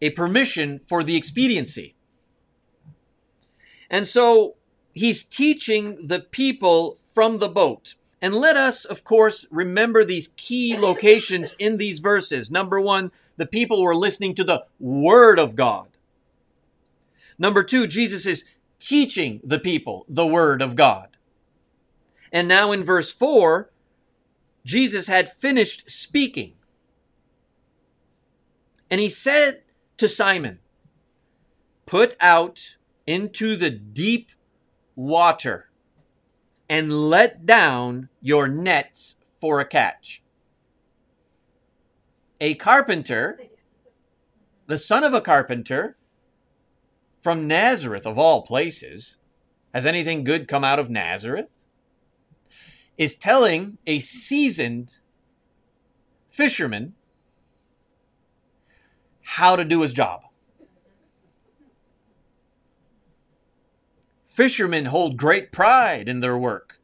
a 0.00 0.10
permission 0.10 0.78
for 0.78 1.04
the 1.04 1.16
expediency. 1.16 1.94
And 3.90 4.06
so 4.06 4.56
he's 4.92 5.22
teaching 5.22 6.06
the 6.06 6.20
people 6.20 6.96
from 6.96 7.38
the 7.38 7.48
boat. 7.48 7.94
And 8.20 8.34
let 8.34 8.56
us, 8.56 8.84
of 8.84 9.02
course, 9.02 9.46
remember 9.50 10.04
these 10.04 10.32
key 10.36 10.76
locations 10.76 11.56
in 11.58 11.78
these 11.78 11.98
verses. 11.98 12.50
Number 12.50 12.80
one, 12.80 13.10
the 13.36 13.46
people 13.46 13.82
were 13.82 13.96
listening 13.96 14.34
to 14.36 14.44
the 14.44 14.64
Word 14.78 15.38
of 15.38 15.56
God. 15.56 15.88
Number 17.38 17.64
two, 17.64 17.88
Jesus 17.88 18.26
is 18.26 18.44
teaching 18.78 19.40
the 19.42 19.58
people 19.58 20.06
the 20.08 20.26
Word 20.26 20.62
of 20.62 20.76
God. 20.76 21.16
And 22.32 22.46
now 22.46 22.70
in 22.70 22.84
verse 22.84 23.12
4, 23.12 23.70
Jesus 24.64 25.06
had 25.08 25.30
finished 25.30 25.90
speaking. 25.90 26.54
And 28.90 29.00
he 29.00 29.08
said 29.08 29.62
to 29.96 30.08
Simon, 30.08 30.60
Put 31.86 32.14
out 32.20 32.76
into 33.06 33.56
the 33.56 33.70
deep 33.70 34.30
water 34.94 35.68
and 36.68 37.10
let 37.10 37.44
down 37.44 38.08
your 38.20 38.48
nets 38.48 39.16
for 39.38 39.60
a 39.60 39.64
catch. 39.64 40.22
A 42.40 42.54
carpenter, 42.54 43.40
the 44.66 44.78
son 44.78 45.04
of 45.04 45.14
a 45.14 45.20
carpenter, 45.20 45.96
from 47.20 47.46
Nazareth 47.46 48.04
of 48.04 48.18
all 48.18 48.42
places, 48.42 49.18
has 49.72 49.86
anything 49.86 50.24
good 50.24 50.48
come 50.48 50.64
out 50.64 50.78
of 50.78 50.90
Nazareth? 50.90 51.46
Is 52.98 53.14
telling 53.14 53.78
a 53.86 54.00
seasoned 54.00 54.98
fisherman 56.28 56.94
how 59.22 59.56
to 59.56 59.64
do 59.64 59.82
his 59.82 59.92
job. 59.92 60.22
Fishermen 64.32 64.86
hold 64.86 65.18
great 65.18 65.52
pride 65.52 66.08
in 66.08 66.20
their 66.20 66.38
work. 66.38 66.80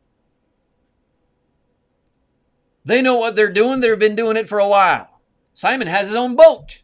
They 2.85 3.01
know 3.01 3.17
what 3.17 3.37
they're 3.37 3.51
doing, 3.51 3.81
they've 3.81 3.99
been 3.99 4.15
doing 4.15 4.37
it 4.37 4.51
for 4.51 4.59
a 4.59 4.69
while. 4.69 5.23
Simon 5.55 5.89
has 5.89 6.09
his 6.09 6.17
own 6.17 6.37
boat. 6.37 6.83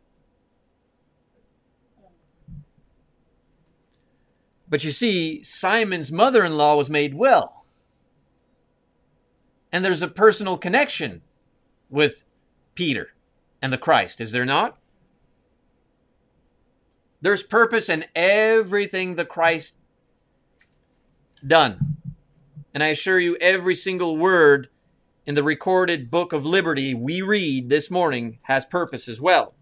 But 4.67 4.85
you 4.85 4.91
see, 4.91 5.43
Simon's 5.45 6.11
mother 6.11 6.43
in 6.43 6.57
law 6.57 6.77
was 6.77 6.89
made 6.89 7.13
well. 7.13 7.67
And 9.71 9.85
there's 9.85 10.03
a 10.03 10.09
personal 10.09 10.57
connection 10.57 11.21
with 11.91 12.25
Peter 12.75 13.13
and 13.61 13.71
the 13.71 13.77
Christ, 13.77 14.19
is 14.19 14.33
there 14.33 14.47
not? 14.47 14.79
There's 17.21 17.43
purpose 17.43 17.91
in 17.91 18.07
everything 18.17 19.17
the 19.17 19.27
Christ 19.27 19.77
done. 21.47 21.97
And 22.73 22.83
I 22.83 22.89
assure 22.89 23.19
you, 23.19 23.37
every 23.41 23.75
single 23.75 24.17
word 24.17 24.69
in 25.27 25.35
the 25.35 25.43
recorded 25.43 26.11
book 26.11 26.33
of 26.33 26.45
liberty 26.45 26.95
we 26.95 27.23
read 27.23 27.69
this 27.69 27.91
morning 27.91 28.39
has 28.43 28.65
purpose 28.65 29.09
as 29.09 29.21
well. 29.21 29.55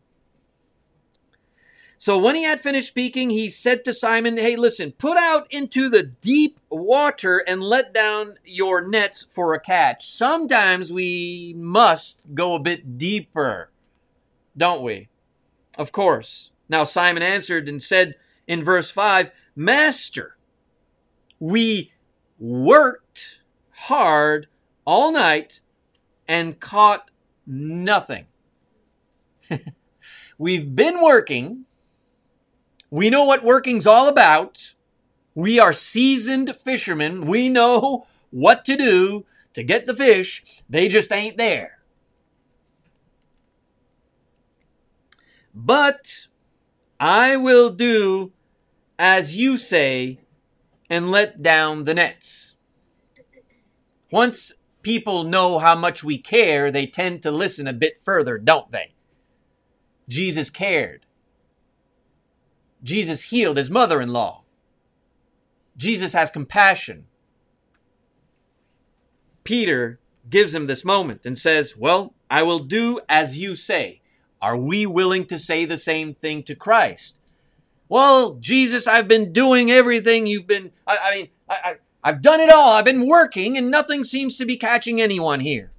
So 2.02 2.18
when 2.18 2.34
he 2.34 2.42
had 2.42 2.58
finished 2.58 2.88
speaking, 2.88 3.30
he 3.30 3.48
said 3.48 3.84
to 3.84 3.94
Simon, 3.94 4.36
Hey, 4.36 4.56
listen, 4.56 4.90
put 4.90 5.16
out 5.16 5.46
into 5.50 5.88
the 5.88 6.02
deep 6.02 6.58
water 6.68 7.44
and 7.46 7.62
let 7.62 7.94
down 7.94 8.38
your 8.44 8.84
nets 8.84 9.24
for 9.30 9.54
a 9.54 9.60
catch. 9.60 10.04
Sometimes 10.04 10.92
we 10.92 11.54
must 11.56 12.20
go 12.34 12.56
a 12.56 12.58
bit 12.60 12.98
deeper, 12.98 13.70
don't 14.56 14.82
we? 14.82 15.10
Of 15.78 15.92
course. 15.92 16.50
Now 16.68 16.82
Simon 16.82 17.22
answered 17.22 17.68
and 17.68 17.80
said 17.80 18.16
in 18.48 18.64
verse 18.64 18.90
5, 18.90 19.30
Master, 19.54 20.36
we 21.42 21.90
worked 22.38 23.40
hard 23.72 24.46
all 24.84 25.10
night 25.10 25.60
and 26.28 26.60
caught 26.60 27.10
nothing. 27.44 28.26
We've 30.38 30.76
been 30.76 31.02
working. 31.02 31.64
We 32.90 33.10
know 33.10 33.24
what 33.24 33.42
working's 33.42 33.88
all 33.88 34.06
about. 34.06 34.74
We 35.34 35.58
are 35.58 35.72
seasoned 35.72 36.54
fishermen. 36.54 37.26
We 37.26 37.48
know 37.48 38.06
what 38.30 38.64
to 38.66 38.76
do 38.76 39.26
to 39.54 39.64
get 39.64 39.86
the 39.86 39.96
fish. 39.96 40.44
They 40.70 40.86
just 40.86 41.10
ain't 41.10 41.38
there. 41.38 41.78
But 45.52 46.28
I 47.00 47.36
will 47.36 47.70
do 47.70 48.30
as 48.96 49.36
you 49.36 49.58
say 49.58 50.21
and 50.92 51.10
let 51.10 51.42
down 51.42 51.84
the 51.84 51.94
nets. 51.94 52.54
Once 54.10 54.52
people 54.82 55.24
know 55.24 55.58
how 55.58 55.74
much 55.74 56.04
we 56.04 56.18
care, 56.18 56.70
they 56.70 56.84
tend 56.84 57.22
to 57.22 57.30
listen 57.30 57.66
a 57.66 57.72
bit 57.72 58.02
further, 58.04 58.36
don't 58.36 58.70
they? 58.70 58.92
Jesus 60.06 60.50
cared. 60.50 61.06
Jesus 62.82 63.30
healed 63.30 63.56
his 63.56 63.70
mother 63.70 64.02
in 64.02 64.10
law. 64.10 64.44
Jesus 65.78 66.12
has 66.12 66.30
compassion. 66.30 67.06
Peter 69.44 69.98
gives 70.28 70.54
him 70.54 70.66
this 70.66 70.84
moment 70.84 71.24
and 71.24 71.38
says, 71.38 71.74
Well, 71.74 72.12
I 72.28 72.42
will 72.42 72.58
do 72.58 73.00
as 73.08 73.38
you 73.38 73.56
say. 73.56 74.02
Are 74.42 74.58
we 74.58 74.84
willing 74.84 75.24
to 75.28 75.38
say 75.38 75.64
the 75.64 75.78
same 75.78 76.12
thing 76.12 76.42
to 76.42 76.54
Christ? 76.54 77.18
Well, 77.92 78.36
Jesus, 78.36 78.86
I've 78.86 79.06
been 79.06 79.34
doing 79.34 79.70
everything 79.70 80.26
you've 80.26 80.46
been, 80.46 80.72
I, 80.86 80.96
I 81.02 81.14
mean, 81.14 81.28
I, 81.46 81.54
I, 81.62 81.76
I've 82.02 82.22
done 82.22 82.40
it 82.40 82.50
all. 82.50 82.72
I've 82.72 82.86
been 82.86 83.06
working 83.06 83.58
and 83.58 83.70
nothing 83.70 84.02
seems 84.02 84.38
to 84.38 84.46
be 84.46 84.56
catching 84.56 84.98
anyone 84.98 85.40
here. 85.40 85.72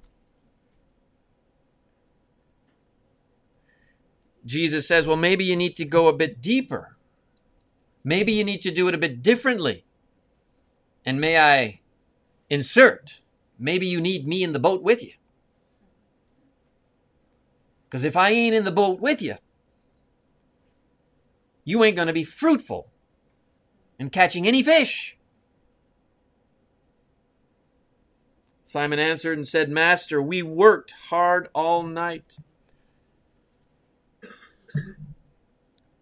Jesus 4.46 4.86
says, 4.86 5.08
well, 5.08 5.16
maybe 5.16 5.42
you 5.42 5.56
need 5.56 5.74
to 5.74 5.84
go 5.84 6.06
a 6.06 6.12
bit 6.12 6.40
deeper. 6.40 6.96
Maybe 8.04 8.30
you 8.30 8.44
need 8.44 8.60
to 8.60 8.70
do 8.70 8.86
it 8.86 8.94
a 8.94 8.98
bit 8.98 9.20
differently. 9.20 9.84
And 11.04 11.20
may 11.20 11.36
I 11.36 11.80
insert, 12.48 13.22
maybe 13.58 13.88
you 13.88 14.00
need 14.00 14.24
me 14.24 14.44
in 14.44 14.52
the 14.52 14.60
boat 14.60 14.84
with 14.84 15.02
you. 15.02 15.14
Because 17.90 18.04
if 18.04 18.16
I 18.16 18.30
ain't 18.30 18.54
in 18.54 18.62
the 18.62 18.70
boat 18.70 19.00
with 19.00 19.20
you, 19.20 19.34
you 21.64 21.82
ain't 21.82 21.96
going 21.96 22.08
to 22.08 22.14
be 22.14 22.24
fruitful 22.24 22.88
in 23.98 24.10
catching 24.10 24.46
any 24.46 24.62
fish. 24.62 25.16
Simon 28.62 28.98
answered 28.98 29.38
and 29.38 29.46
said, 29.46 29.70
Master, 29.70 30.20
we 30.20 30.42
worked 30.42 30.92
hard 31.08 31.48
all 31.54 31.82
night. 31.82 32.38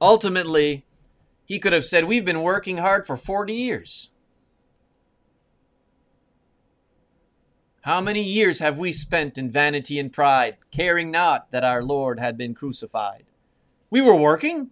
Ultimately, 0.00 0.84
he 1.44 1.58
could 1.58 1.72
have 1.72 1.84
said, 1.84 2.04
We've 2.04 2.24
been 2.24 2.42
working 2.42 2.78
hard 2.78 3.06
for 3.06 3.16
40 3.16 3.52
years. 3.52 4.10
How 7.82 8.00
many 8.00 8.22
years 8.22 8.60
have 8.60 8.78
we 8.78 8.92
spent 8.92 9.36
in 9.36 9.50
vanity 9.50 9.98
and 9.98 10.12
pride, 10.12 10.56
caring 10.70 11.10
not 11.10 11.50
that 11.50 11.64
our 11.64 11.82
Lord 11.82 12.20
had 12.20 12.38
been 12.38 12.54
crucified? 12.54 13.24
We 13.90 14.00
were 14.00 14.14
working. 14.14 14.70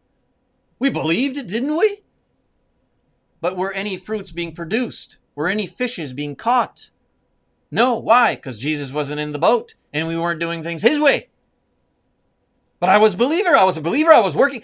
We 0.80 0.90
believed 0.90 1.36
it, 1.36 1.46
didn't 1.46 1.76
we? 1.76 2.02
But 3.40 3.56
were 3.56 3.72
any 3.72 3.96
fruits 3.96 4.32
being 4.32 4.54
produced? 4.54 5.18
Were 5.36 5.48
any 5.48 5.66
fishes 5.66 6.12
being 6.12 6.34
caught? 6.34 6.90
No. 7.70 7.94
Why? 7.96 8.34
Because 8.34 8.58
Jesus 8.58 8.90
wasn't 8.90 9.20
in 9.20 9.30
the 9.30 9.38
boat 9.38 9.74
and 9.92 10.08
we 10.08 10.16
weren't 10.16 10.40
doing 10.40 10.64
things 10.64 10.82
his 10.82 10.98
way. 10.98 11.28
But 12.80 12.88
I 12.88 12.98
was 12.98 13.14
a 13.14 13.18
believer. 13.18 13.50
I 13.50 13.64
was 13.64 13.76
a 13.76 13.82
believer. 13.82 14.10
I 14.10 14.20
was 14.20 14.34
working. 14.34 14.62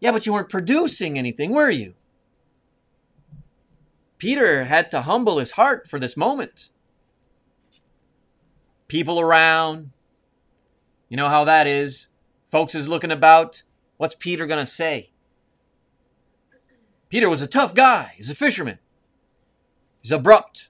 Yeah, 0.00 0.10
but 0.10 0.26
you 0.26 0.32
weren't 0.32 0.48
producing 0.48 1.18
anything, 1.18 1.52
were 1.52 1.70
you? 1.70 1.94
Peter 4.16 4.64
had 4.64 4.90
to 4.90 5.02
humble 5.02 5.38
his 5.38 5.52
heart 5.52 5.88
for 5.88 5.98
this 5.98 6.16
moment. 6.16 6.70
People 8.88 9.20
around. 9.20 9.90
You 11.08 11.16
know 11.16 11.28
how 11.28 11.44
that 11.44 11.66
is. 11.66 12.08
Folks 12.46 12.74
is 12.74 12.88
looking 12.88 13.12
about. 13.12 13.62
What's 13.98 14.16
Peter 14.18 14.46
going 14.46 14.64
to 14.64 14.70
say? 14.70 15.10
Peter 17.08 17.28
was 17.28 17.42
a 17.42 17.46
tough 17.46 17.74
guy. 17.74 18.12
He's 18.16 18.30
a 18.30 18.34
fisherman. 18.34 18.78
He's 20.00 20.12
abrupt. 20.12 20.68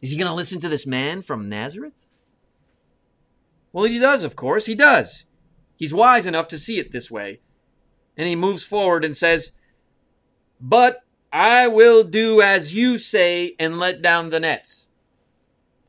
Is 0.00 0.10
he 0.10 0.16
going 0.16 0.28
to 0.28 0.34
listen 0.34 0.60
to 0.60 0.68
this 0.68 0.86
man 0.86 1.22
from 1.22 1.48
Nazareth? 1.48 2.08
Well, 3.72 3.84
he 3.84 3.98
does, 3.98 4.22
of 4.22 4.36
course. 4.36 4.66
He 4.66 4.74
does. 4.74 5.24
He's 5.76 5.92
wise 5.92 6.26
enough 6.26 6.48
to 6.48 6.58
see 6.58 6.78
it 6.78 6.92
this 6.92 7.10
way. 7.10 7.40
And 8.16 8.28
he 8.28 8.36
moves 8.36 8.62
forward 8.62 9.04
and 9.04 9.16
says, 9.16 9.52
But 10.60 11.00
I 11.32 11.68
will 11.68 12.02
do 12.02 12.40
as 12.40 12.74
you 12.74 12.96
say 12.96 13.54
and 13.58 13.78
let 13.78 14.00
down 14.00 14.30
the 14.30 14.40
nets. 14.40 14.86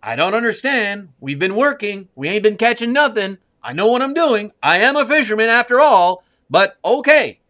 I 0.03 0.15
don't 0.15 0.33
understand. 0.33 1.10
We've 1.19 1.39
been 1.39 1.55
working. 1.55 2.10
We 2.15 2.27
ain't 2.27 2.43
been 2.43 2.57
catching 2.57 2.91
nothing. 2.91 3.38
I 3.67 3.73
know 3.73 3.88
what 3.88 4.01
I'm 4.01 4.13
doing. 4.13 4.53
I 4.63 4.77
am 4.77 4.95
a 4.95 5.06
fisherman 5.06 5.49
after 5.49 5.82
all. 5.82 6.23
But 6.49 6.77
okay, 6.86 7.41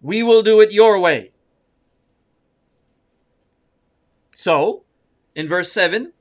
we 0.00 0.22
will 0.22 0.42
do 0.42 0.60
it 0.60 0.70
your 0.70 1.00
way. 1.00 1.32
So, 4.36 4.84
in 5.34 5.48
verse 5.48 5.72
7, 5.72 6.12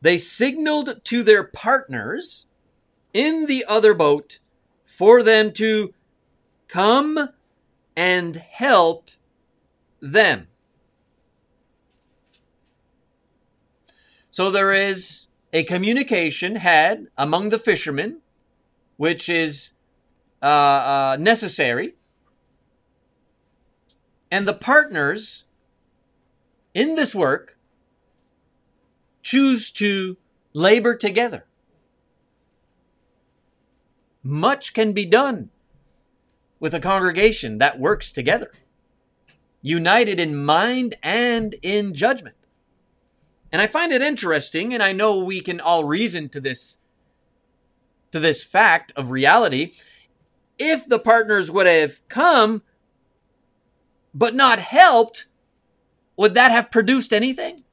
they 0.00 0.16
signaled 0.16 1.04
to 1.04 1.24
their 1.24 1.42
partners 1.42 2.46
in 3.12 3.46
the 3.46 3.64
other 3.66 3.94
boat 3.94 4.38
for 4.84 5.24
them 5.24 5.52
to 5.54 5.92
come 6.68 7.30
and 7.96 8.36
help 8.36 9.10
them. 10.00 10.46
So 14.30 14.52
there 14.52 14.72
is 14.72 15.26
a 15.52 15.64
communication 15.64 16.56
had 16.56 17.08
among 17.16 17.48
the 17.48 17.58
fishermen, 17.58 18.20
which 18.98 19.28
is 19.28 19.72
uh, 20.42 20.44
uh, 20.44 21.16
necessary. 21.18 21.94
And 24.30 24.46
the 24.46 24.52
partners 24.52 25.44
in 26.74 26.96
this 26.96 27.14
work 27.14 27.56
choose 29.22 29.70
to 29.70 30.18
labor 30.52 30.94
together. 30.94 31.46
Much 34.22 34.74
can 34.74 34.92
be 34.92 35.06
done 35.06 35.48
with 36.60 36.74
a 36.74 36.80
congregation 36.80 37.58
that 37.58 37.78
works 37.78 38.10
together, 38.12 38.52
united 39.62 40.18
in 40.18 40.44
mind 40.44 40.96
and 41.02 41.54
in 41.62 41.94
judgment. 41.94 42.34
And 43.52 43.62
I 43.62 43.68
find 43.68 43.92
it 43.92 44.02
interesting, 44.02 44.74
and 44.74 44.82
I 44.82 44.92
know 44.92 45.18
we 45.20 45.40
can 45.40 45.60
all 45.60 45.84
reason 45.84 46.28
to 46.30 46.40
this 46.40 46.78
to 48.12 48.20
this 48.20 48.44
fact 48.44 48.92
of 48.96 49.10
reality. 49.10 49.72
If 50.58 50.88
the 50.88 50.98
partners 50.98 51.50
would 51.50 51.66
have 51.66 52.00
come 52.08 52.62
but 54.14 54.34
not 54.34 54.58
helped, 54.58 55.26
would 56.16 56.34
that 56.34 56.50
have 56.50 56.70
produced 56.70 57.12
anything? 57.12 57.64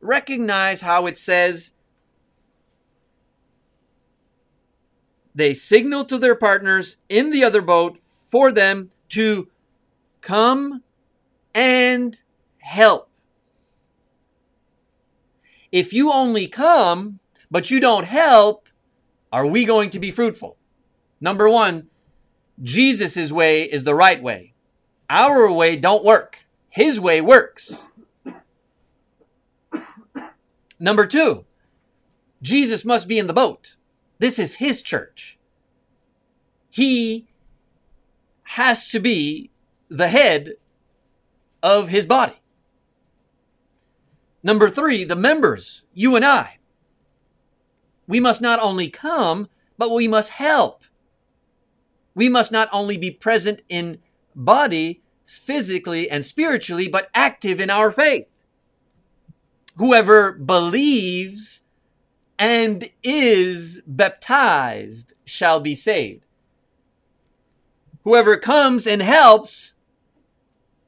Recognize 0.00 0.82
how 0.82 1.06
it 1.06 1.18
says 1.18 1.72
they 5.34 5.54
signal 5.54 6.04
to 6.04 6.18
their 6.18 6.34
partners 6.34 6.96
in 7.08 7.30
the 7.30 7.44
other 7.44 7.62
boat 7.62 7.98
for 8.26 8.52
them 8.52 8.90
to 9.10 9.48
come 10.20 10.82
and 11.54 12.20
help. 12.58 13.08
If 15.72 15.92
you 15.92 16.12
only 16.12 16.48
come, 16.48 17.20
but 17.50 17.70
you 17.70 17.80
don't 17.80 18.04
help, 18.04 18.68
are 19.32 19.46
we 19.46 19.64
going 19.64 19.90
to 19.90 19.98
be 19.98 20.10
fruitful? 20.10 20.56
Number 21.20 21.48
one, 21.48 21.88
Jesus' 22.62 23.32
way 23.32 23.62
is 23.64 23.84
the 23.84 23.94
right 23.94 24.22
way. 24.22 24.54
Our 25.08 25.50
way 25.50 25.76
don't 25.76 26.04
work. 26.04 26.40
His 26.68 26.98
way 26.98 27.20
works. 27.20 27.88
Number 30.78 31.06
two, 31.06 31.44
Jesus 32.42 32.84
must 32.84 33.08
be 33.08 33.18
in 33.18 33.26
the 33.26 33.32
boat. 33.32 33.76
This 34.18 34.38
is 34.38 34.56
his 34.56 34.82
church. 34.82 35.38
He 36.70 37.26
has 38.44 38.88
to 38.88 39.00
be 39.00 39.50
the 39.88 40.08
head 40.08 40.54
of 41.62 41.88
his 41.88 42.06
body. 42.06 42.40
Number 44.42 44.68
three, 44.68 45.04
the 45.04 45.16
members, 45.16 45.82
you 45.94 46.14
and 46.14 46.24
I. 46.24 46.55
We 48.06 48.20
must 48.20 48.40
not 48.40 48.60
only 48.60 48.88
come, 48.88 49.48
but 49.78 49.90
we 49.90 50.08
must 50.08 50.30
help. 50.30 50.84
We 52.14 52.28
must 52.28 52.50
not 52.52 52.68
only 52.72 52.96
be 52.96 53.10
present 53.10 53.62
in 53.68 53.98
body, 54.34 55.02
physically 55.24 56.08
and 56.08 56.24
spiritually, 56.24 56.88
but 56.88 57.10
active 57.14 57.60
in 57.60 57.68
our 57.68 57.90
faith. 57.90 58.28
Whoever 59.76 60.32
believes 60.32 61.62
and 62.38 62.88
is 63.02 63.80
baptized 63.86 65.14
shall 65.24 65.60
be 65.60 65.74
saved. 65.74 66.24
Whoever 68.04 68.36
comes 68.36 68.86
and 68.86 69.02
helps 69.02 69.74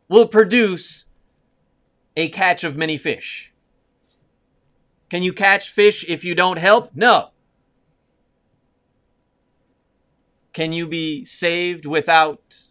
will 0.08 0.28
produce 0.28 1.04
a 2.16 2.28
catch 2.28 2.64
of 2.64 2.76
many 2.76 2.96
fish. 2.96 3.52
Can 5.10 5.22
you 5.22 5.32
catch 5.32 5.70
fish 5.70 6.04
if 6.06 6.24
you 6.24 6.34
don't 6.34 6.58
help? 6.58 6.90
No. 6.94 7.30
Can 10.52 10.72
you 10.72 10.86
be 10.86 11.24
saved 11.24 11.86
without? 11.86 12.64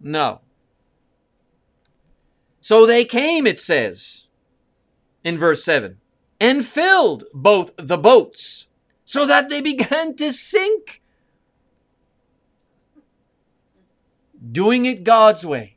No. 0.00 0.40
So 2.60 2.86
they 2.86 3.04
came, 3.04 3.46
it 3.46 3.60
says 3.60 4.28
in 5.22 5.38
verse 5.38 5.64
7, 5.64 5.98
and 6.40 6.64
filled 6.64 7.24
both 7.32 7.70
the 7.76 7.98
boats 7.98 8.66
so 9.04 9.26
that 9.26 9.48
they 9.48 9.60
began 9.72 10.14
to 10.16 10.32
sink. 10.32 11.02
Doing 14.50 14.84
it 14.84 15.04
God's 15.04 15.44
way. 15.44 15.76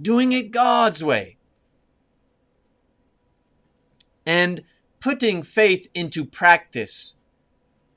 Doing 0.00 0.32
it 0.32 0.50
God's 0.50 1.02
way. 1.02 1.38
And 4.26 4.62
putting 5.00 5.42
faith 5.42 5.88
into 5.94 6.24
practice 6.24 7.14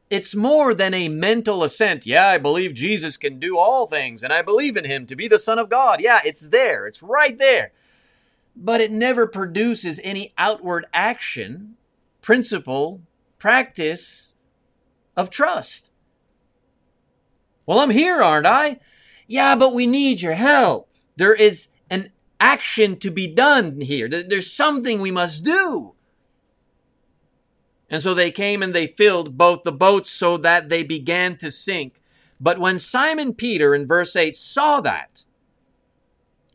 it's 0.09 0.33
more 0.33 0.73
than 0.73 0.93
a 0.93 1.09
mental 1.09 1.63
assent. 1.63 2.05
Yeah, 2.05 2.27
I 2.27 2.37
believe 2.37 2.73
Jesus 2.73 3.17
can 3.17 3.39
do 3.39 3.57
all 3.57 3.87
things, 3.87 4.23
and 4.23 4.31
I 4.31 4.41
believe 4.41 4.77
in 4.77 4.85
him 4.85 5.05
to 5.07 5.15
be 5.15 5.27
the 5.27 5.39
Son 5.39 5.59
of 5.59 5.69
God. 5.69 5.99
Yeah, 5.99 6.21
it's 6.23 6.47
there, 6.49 6.87
it's 6.87 7.03
right 7.03 7.37
there. 7.37 7.71
But 8.55 8.81
it 8.81 8.91
never 8.91 9.27
produces 9.27 9.99
any 10.03 10.33
outward 10.37 10.85
action, 10.93 11.75
principle, 12.21 13.01
practice 13.37 14.29
of 15.15 15.29
trust. 15.29 15.91
Well, 17.65 17.79
I'm 17.79 17.89
here, 17.89 18.21
aren't 18.21 18.47
I? 18.47 18.79
Yeah, 19.27 19.55
but 19.55 19.73
we 19.73 19.85
need 19.85 20.21
your 20.21 20.35
help. 20.35 20.89
There 21.17 21.33
is 21.33 21.67
an 21.89 22.11
action 22.39 22.97
to 22.99 23.11
be 23.11 23.27
done 23.27 23.81
here. 23.81 24.07
There's 24.07 24.51
something 24.51 25.01
we 25.01 25.11
must 25.11 25.43
do. 25.43 25.95
And 27.89 28.01
so 28.01 28.13
they 28.13 28.31
came 28.31 28.61
and 28.61 28.73
they 28.73 28.87
filled 28.87 29.37
both 29.37 29.63
the 29.63 29.71
boats 29.71 30.09
so 30.09 30.37
that 30.37 30.69
they 30.69 30.83
began 30.83 31.37
to 31.37 31.51
sink. 31.51 32.01
But 32.39 32.59
when 32.59 32.79
Simon 32.79 33.33
Peter 33.33 33.73
in 33.73 33.87
verse 33.87 34.15
8 34.15 34.35
saw 34.35 34.81
that, 34.81 35.23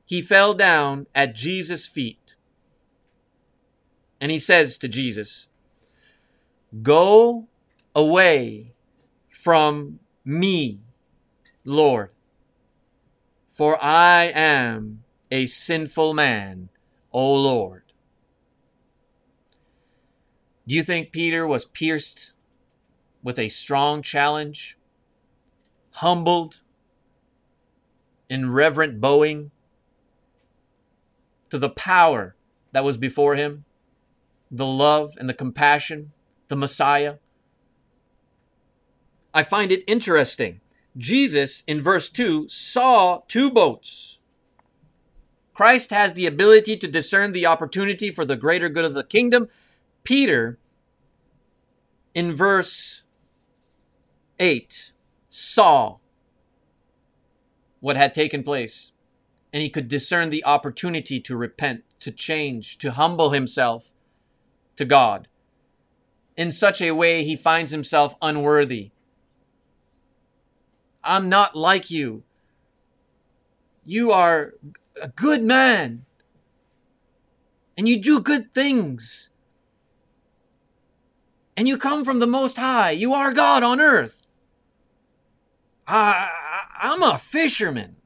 he 0.04 0.20
fell 0.20 0.52
down 0.52 1.06
at 1.14 1.34
Jesus' 1.34 1.86
feet. 1.86 2.36
And 4.20 4.30
he 4.30 4.38
says 4.38 4.76
to 4.78 4.88
Jesus, 4.88 5.48
Go 6.82 7.48
away 7.94 8.72
from 9.28 10.00
me, 10.24 10.80
Lord, 11.64 12.10
for 13.48 13.82
I 13.82 14.30
am 14.34 15.02
a 15.30 15.46
sinful 15.46 16.14
man, 16.14 16.68
O 17.12 17.34
Lord. 17.34 17.91
Do 20.66 20.74
you 20.74 20.84
think 20.84 21.12
Peter 21.12 21.46
was 21.46 21.64
pierced 21.64 22.32
with 23.22 23.38
a 23.38 23.48
strong 23.48 24.02
challenge, 24.02 24.78
humbled 25.94 26.62
in 28.28 28.50
reverent 28.50 29.00
bowing 29.00 29.50
to 31.50 31.58
the 31.58 31.70
power 31.70 32.36
that 32.70 32.84
was 32.84 32.96
before 32.96 33.34
him, 33.34 33.64
the 34.50 34.66
love 34.66 35.14
and 35.18 35.28
the 35.28 35.34
compassion, 35.34 36.12
the 36.48 36.56
Messiah? 36.56 37.16
I 39.34 39.42
find 39.42 39.72
it 39.72 39.84
interesting. 39.86 40.60
Jesus, 40.96 41.64
in 41.66 41.80
verse 41.80 42.08
2, 42.08 42.48
saw 42.48 43.22
two 43.26 43.50
boats. 43.50 44.18
Christ 45.54 45.90
has 45.90 46.14
the 46.14 46.26
ability 46.26 46.76
to 46.78 46.88
discern 46.88 47.32
the 47.32 47.46
opportunity 47.46 48.10
for 48.10 48.24
the 48.24 48.36
greater 48.36 48.68
good 48.68 48.84
of 48.84 48.94
the 48.94 49.04
kingdom 49.04 49.48
Peter, 50.04 50.58
in 52.14 52.34
verse 52.34 53.02
8, 54.38 54.92
saw 55.28 55.98
what 57.80 57.96
had 57.96 58.12
taken 58.14 58.42
place. 58.42 58.92
and 59.52 59.62
he 59.62 59.68
could 59.68 59.88
discern 59.88 60.30
the 60.30 60.44
opportunity 60.44 61.20
to 61.20 61.36
repent, 61.36 61.84
to 62.00 62.10
change, 62.10 62.78
to 62.78 62.92
humble 62.92 63.30
himself 63.30 63.92
to 64.76 64.84
God. 64.84 65.28
In 66.36 66.50
such 66.50 66.80
a 66.80 66.92
way, 66.92 67.22
he 67.22 67.36
finds 67.36 67.70
himself 67.70 68.16
unworthy. 68.22 68.90
I'm 71.04 71.28
not 71.28 71.54
like 71.54 71.90
you. 71.90 72.22
You 73.84 74.12
are 74.12 74.54
a 75.00 75.08
good 75.08 75.42
man, 75.42 76.06
and 77.76 77.88
you 77.88 78.00
do 78.00 78.20
good 78.20 78.54
things, 78.54 79.28
and 81.56 81.68
you 81.68 81.76
come 81.76 82.04
from 82.04 82.18
the 82.18 82.26
Most 82.26 82.56
High. 82.56 82.90
You 82.92 83.14
are 83.14 83.32
God 83.32 83.62
on 83.62 83.80
earth. 83.80 84.26
I, 85.86 86.28
I 86.30 86.88
I'm 86.88 87.02
a 87.02 87.18
fisherman. 87.18 87.96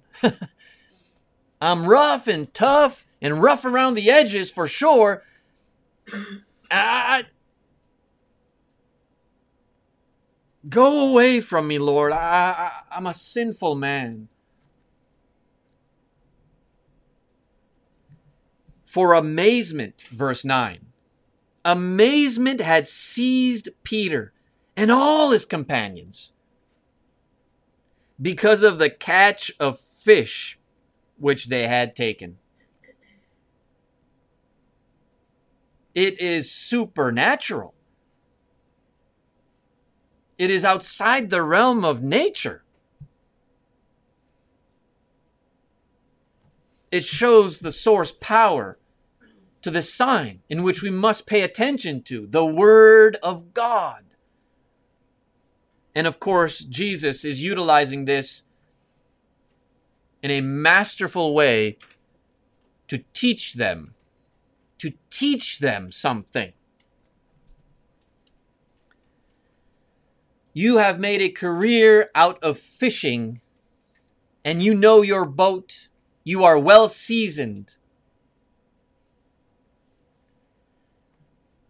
I'm 1.61 1.87
rough 1.87 2.27
and 2.27 2.53
tough 2.53 3.07
and 3.23 3.43
rough 3.43 3.65
around 3.65 3.95
the 3.95 4.11
edges 4.11 4.51
for 4.51 4.69
sure. 4.69 5.23
I, 6.71 7.25
go 10.69 11.11
away 11.11 11.41
from 11.41 11.69
me, 11.69 11.79
Lord. 11.79 12.13
I, 12.13 12.17
I, 12.19 12.73
I'm 12.91 13.07
a 13.07 13.15
sinful 13.15 13.77
man. 13.77 14.29
For 18.85 19.15
amazement, 19.15 20.05
verse 20.11 20.45
9. 20.45 20.86
Amazement 21.67 22.61
had 22.61 22.87
seized 22.87 23.71
Peter 23.83 24.33
and 24.77 24.89
all 24.89 25.33
his 25.33 25.45
companions 25.45 26.33
because 28.23 28.63
of 28.63 28.79
the 28.79 28.89
catch 28.89 29.51
of 29.59 29.81
fish 29.81 30.61
which 31.19 31.47
they 31.47 31.67
had 31.67 31.97
taken. 31.97 32.39
It 35.93 36.21
is 36.21 36.53
supernatural. 36.53 37.75
It 40.39 40.53
is 40.53 40.65
outside 40.65 41.31
the 41.31 41.43
realm 41.43 41.85
of 41.85 42.01
nature. 42.01 42.63
It 46.93 47.05
shows 47.05 47.59
the 47.59 47.73
source 47.73 48.13
power 48.13 48.79
to 49.67 49.71
the 49.73 49.83
sign 49.83 50.43
in 50.49 50.63
which 50.63 50.81
we 50.81 50.91
must 50.91 51.27
pay 51.27 51.43
attention 51.43 52.01
to 52.01 52.29
the 52.31 52.47
Word 52.47 53.17
of 53.21 53.53
God. 53.53 54.15
And 55.93 56.07
of 56.07 56.21
course, 56.21 56.61
Jesus 56.61 57.25
is 57.25 57.43
utilizing 57.43 58.05
this 58.05 58.45
in 60.23 60.31
a 60.31 60.41
masterful 60.41 61.35
way 61.35 61.79
to 62.87 63.03
teach 63.13 63.55
them, 63.55 63.97
to 64.79 64.93
teach 65.11 65.59
them 65.59 65.91
something. 65.91 66.53
You 70.53 70.77
have 70.77 71.01
made 71.01 71.21
a 71.21 71.29
career 71.29 72.09
out 72.15 72.41
of 72.41 72.57
fishing, 72.57 73.41
and 74.45 74.63
you 74.63 74.75
know 74.75 75.03
your 75.03 75.27
boat. 75.27 75.89
You 76.23 76.45
are 76.45 76.57
well 76.57 76.87
seasoned. 76.87 77.79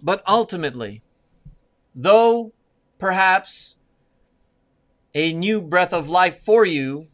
But 0.07 0.23
ultimately, 0.25 1.03
though 1.93 2.53
perhaps 2.97 3.75
a 5.17 5.33
new 5.33 5.61
breath 5.61 5.93
of 5.93 6.09
life 6.09 6.45
for 6.45 6.65
you 6.65 7.09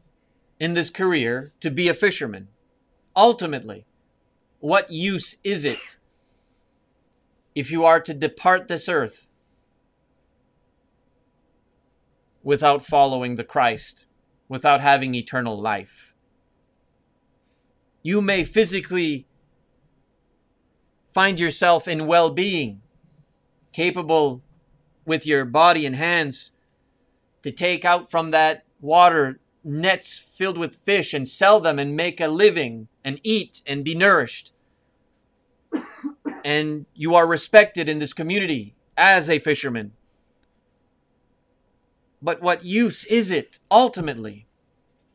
in 0.61 0.75
this 0.75 0.91
career 0.91 1.55
to 1.61 1.71
be 1.71 1.89
a 1.89 1.95
fisherman. 1.95 2.49
Ultimately, 3.17 3.87
what 4.61 4.93
use 4.93 5.37
is 5.43 5.65
it 5.65 5.97
if 7.55 7.71
you 7.71 7.83
are 7.83 7.99
to 7.99 8.13
depart 8.13 8.69
this 8.69 8.91
earth 8.91 9.27
without 12.43 12.85
following 12.85 13.37
the 13.37 13.45
Christ, 13.45 14.05
without 14.51 14.83
having 14.83 15.15
eternal 15.15 15.59
life? 15.59 16.13
You 18.03 18.21
may 18.21 18.45
physically 18.45 19.27
find 21.09 21.41
yourself 21.41 21.89
in 21.89 22.07
well 22.07 22.29
being, 22.29 22.82
capable 23.73 24.43
with 25.05 25.27
your 25.27 25.45
body 25.45 25.87
and 25.87 25.97
hands 25.97 26.53
to 27.43 27.51
take 27.51 27.85
out 27.85 28.11
from 28.11 28.31
that 28.31 28.65
water 28.81 29.41
nets 29.65 30.19
filled 30.19 30.59
with 30.59 30.77
fish 30.77 31.15
and 31.15 31.29
sell 31.29 31.61
them 31.61 31.79
and 31.79 31.97
make 31.97 32.21
a 32.21 32.29
living 32.29 32.89
and 33.05 33.21
eat 33.23 33.63
and 33.67 33.85
be 33.85 33.95
nourished. 33.95 34.53
And 36.45 36.87
you 36.95 37.15
are 37.15 37.27
respected 37.27 37.89
in 37.89 37.99
this 37.99 38.13
community 38.13 38.75
as 38.97 39.31
a 39.31 39.39
fisherman. 39.39 39.93
But 42.21 42.41
what 42.41 42.65
use 42.65 43.05
is 43.05 43.31
it 43.31 43.59
ultimately 43.71 44.47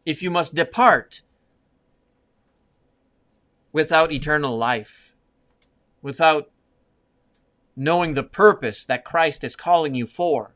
if 0.06 0.24
you 0.24 0.32
must 0.32 0.56
depart 0.56 1.22
without 3.74 4.12
eternal 4.12 4.58
life, 4.58 5.14
without 6.02 6.50
knowing 7.78 8.14
the 8.14 8.24
purpose 8.24 8.84
that 8.84 9.06
Christ 9.06 9.44
is 9.44 9.56
calling 9.56 9.96
you 9.96 10.06
for? 10.06 10.56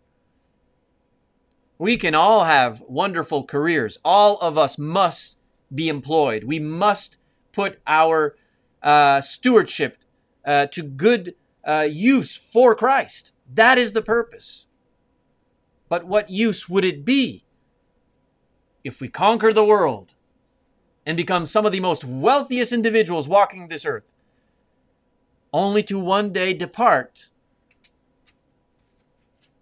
We 1.78 1.96
can 1.96 2.14
all 2.14 2.44
have 2.46 2.82
wonderful 2.82 3.46
careers. 3.46 3.98
All 4.04 4.38
of 4.40 4.58
us 4.58 4.78
must 4.78 5.38
be 5.74 5.88
employed. 5.88 6.44
We 6.44 6.60
must 6.60 7.18
put 7.54 7.80
our 7.88 8.36
uh, 8.84 9.22
stewardship 9.22 9.98
uh, 10.46 10.68
to 10.68 10.84
good 10.84 11.36
uh, 11.64 11.88
use 11.90 12.36
for 12.36 12.76
Christ. 12.76 13.32
That 13.54 13.78
is 13.78 13.94
the 13.94 14.02
purpose. 14.02 14.66
But 15.90 16.06
what 16.06 16.30
use 16.30 16.70
would 16.70 16.86
it 16.86 17.04
be 17.04 17.46
if 18.84 19.02
we 19.02 19.08
conquer 19.08 19.54
the 19.54 19.66
world 19.66 20.14
and 21.06 21.18
become 21.18 21.46
some 21.46 21.66
of 21.66 21.72
the 21.72 21.80
most 21.80 22.04
wealthiest 22.04 22.72
individuals 22.72 23.28
walking 23.28 23.68
this 23.68 23.86
earth, 23.86 24.04
only 25.54 25.84
to 25.84 26.00
one 26.00 26.32
day 26.32 26.54
depart 26.54 27.30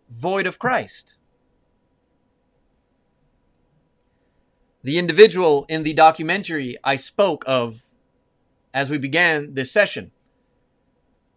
void 0.09 0.47
of 0.47 0.59
Christ? 0.59 1.15
The 4.83 4.97
individual 4.97 5.65
in 5.67 5.83
the 5.83 5.93
documentary 5.93 6.77
I 6.83 6.95
spoke 6.95 7.43
of 7.45 7.85
as 8.73 8.89
we 8.89 8.97
began 8.97 9.53
this 9.53 9.71
session, 9.71 10.11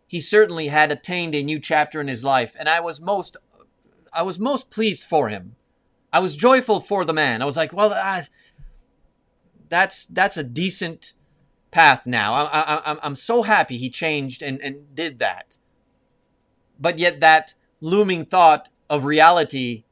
he 0.07 0.21
certainly 0.21 0.69
had 0.69 0.93
attained 0.93 1.35
a 1.35 1.43
new 1.43 1.59
chapter 1.59 2.01
in 2.01 2.07
his 2.07 2.23
life, 2.23 2.55
and 2.59 2.69
I 2.69 2.81
was 2.81 3.01
most 3.01 3.37
I 4.13 4.23
was 4.23 4.39
most 4.39 4.71
pleased 4.71 5.05
for 5.05 5.29
him. 5.31 5.57
I 6.13 6.19
was 6.19 6.37
joyful 6.37 6.81
for 6.81 7.05
the 7.05 7.15
man. 7.15 7.41
I 7.41 7.47
was 7.47 7.57
like, 7.57 7.73
well, 7.73 7.93
I, 7.93 8.27
that's 9.71 10.05
that's 10.05 10.37
a 10.37 10.45
decent 10.45 11.15
path 11.73 12.07
now. 12.07 12.35
I, 12.35 12.45
I, 12.45 12.83
I'm 12.85 12.99
I'm 13.03 13.17
so 13.17 13.43
happy 13.43 13.77
he 13.77 13.91
changed 13.91 14.43
and 14.43 14.61
and 14.61 14.95
did 14.95 15.19
that. 15.19 15.59
But 16.79 16.99
yet 16.99 17.19
that 17.21 17.55
looming 17.81 18.25
thought 18.25 18.69
of 18.89 19.05
reality 19.05 19.85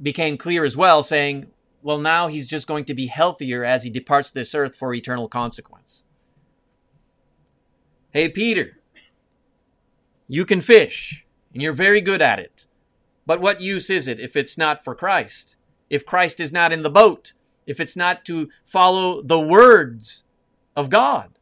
became 0.00 0.36
clear 0.36 0.64
as 0.64 0.76
well, 0.76 1.02
saying, 1.02 1.50
well, 1.82 1.98
now 1.98 2.28
he's 2.28 2.46
just 2.46 2.66
going 2.66 2.84
to 2.86 2.94
be 2.94 3.06
healthier 3.06 3.64
as 3.64 3.84
he 3.84 3.90
departs 3.90 4.30
this 4.30 4.54
earth 4.54 4.74
for 4.74 4.92
eternal 4.94 5.28
consequence. 5.28 6.04
Hey, 8.10 8.28
Peter, 8.28 8.78
you 10.28 10.44
can 10.44 10.60
fish, 10.60 11.26
and 11.52 11.62
you're 11.62 11.72
very 11.72 12.00
good 12.00 12.22
at 12.22 12.38
it. 12.38 12.66
But 13.26 13.40
what 13.40 13.60
use 13.60 13.90
is 13.90 14.08
it 14.08 14.20
if 14.20 14.36
it's 14.36 14.58
not 14.58 14.82
for 14.82 14.94
Christ? 14.94 15.56
If 15.88 16.06
Christ 16.06 16.40
is 16.40 16.52
not 16.52 16.72
in 16.72 16.82
the 16.82 16.90
boat? 16.90 17.32
If 17.66 17.78
it's 17.80 17.96
not 17.96 18.24
to 18.24 18.48
follow 18.64 19.22
the 19.22 19.40
words 19.40 20.24
of 20.76 20.90
God? 20.90 21.38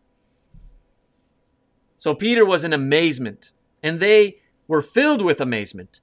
So 1.96 2.14
Peter 2.14 2.44
was 2.44 2.64
in 2.64 2.72
amazement, 2.72 3.52
and 3.82 4.00
they 4.00 4.38
were 4.66 4.82
filled 4.82 5.22
with 5.22 5.40
amazement 5.40 6.00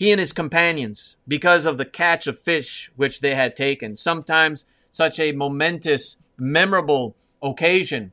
he 0.00 0.10
and 0.10 0.18
his 0.18 0.32
companions, 0.32 1.16
because 1.28 1.66
of 1.66 1.76
the 1.76 1.84
catch 1.84 2.26
of 2.26 2.38
fish 2.38 2.90
which 2.96 3.20
they 3.20 3.34
had 3.34 3.54
taken. 3.54 3.98
Sometimes 3.98 4.64
such 4.90 5.20
a 5.20 5.32
momentous, 5.32 6.16
memorable 6.38 7.14
occasion, 7.42 8.12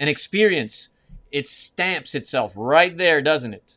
an 0.00 0.08
experience, 0.08 0.88
it 1.30 1.46
stamps 1.46 2.16
itself 2.16 2.54
right 2.56 2.98
there, 2.98 3.22
doesn't 3.22 3.54
it? 3.54 3.76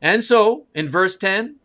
And 0.00 0.22
so, 0.22 0.66
in 0.72 0.88
verse 0.88 1.16
10, 1.16 1.56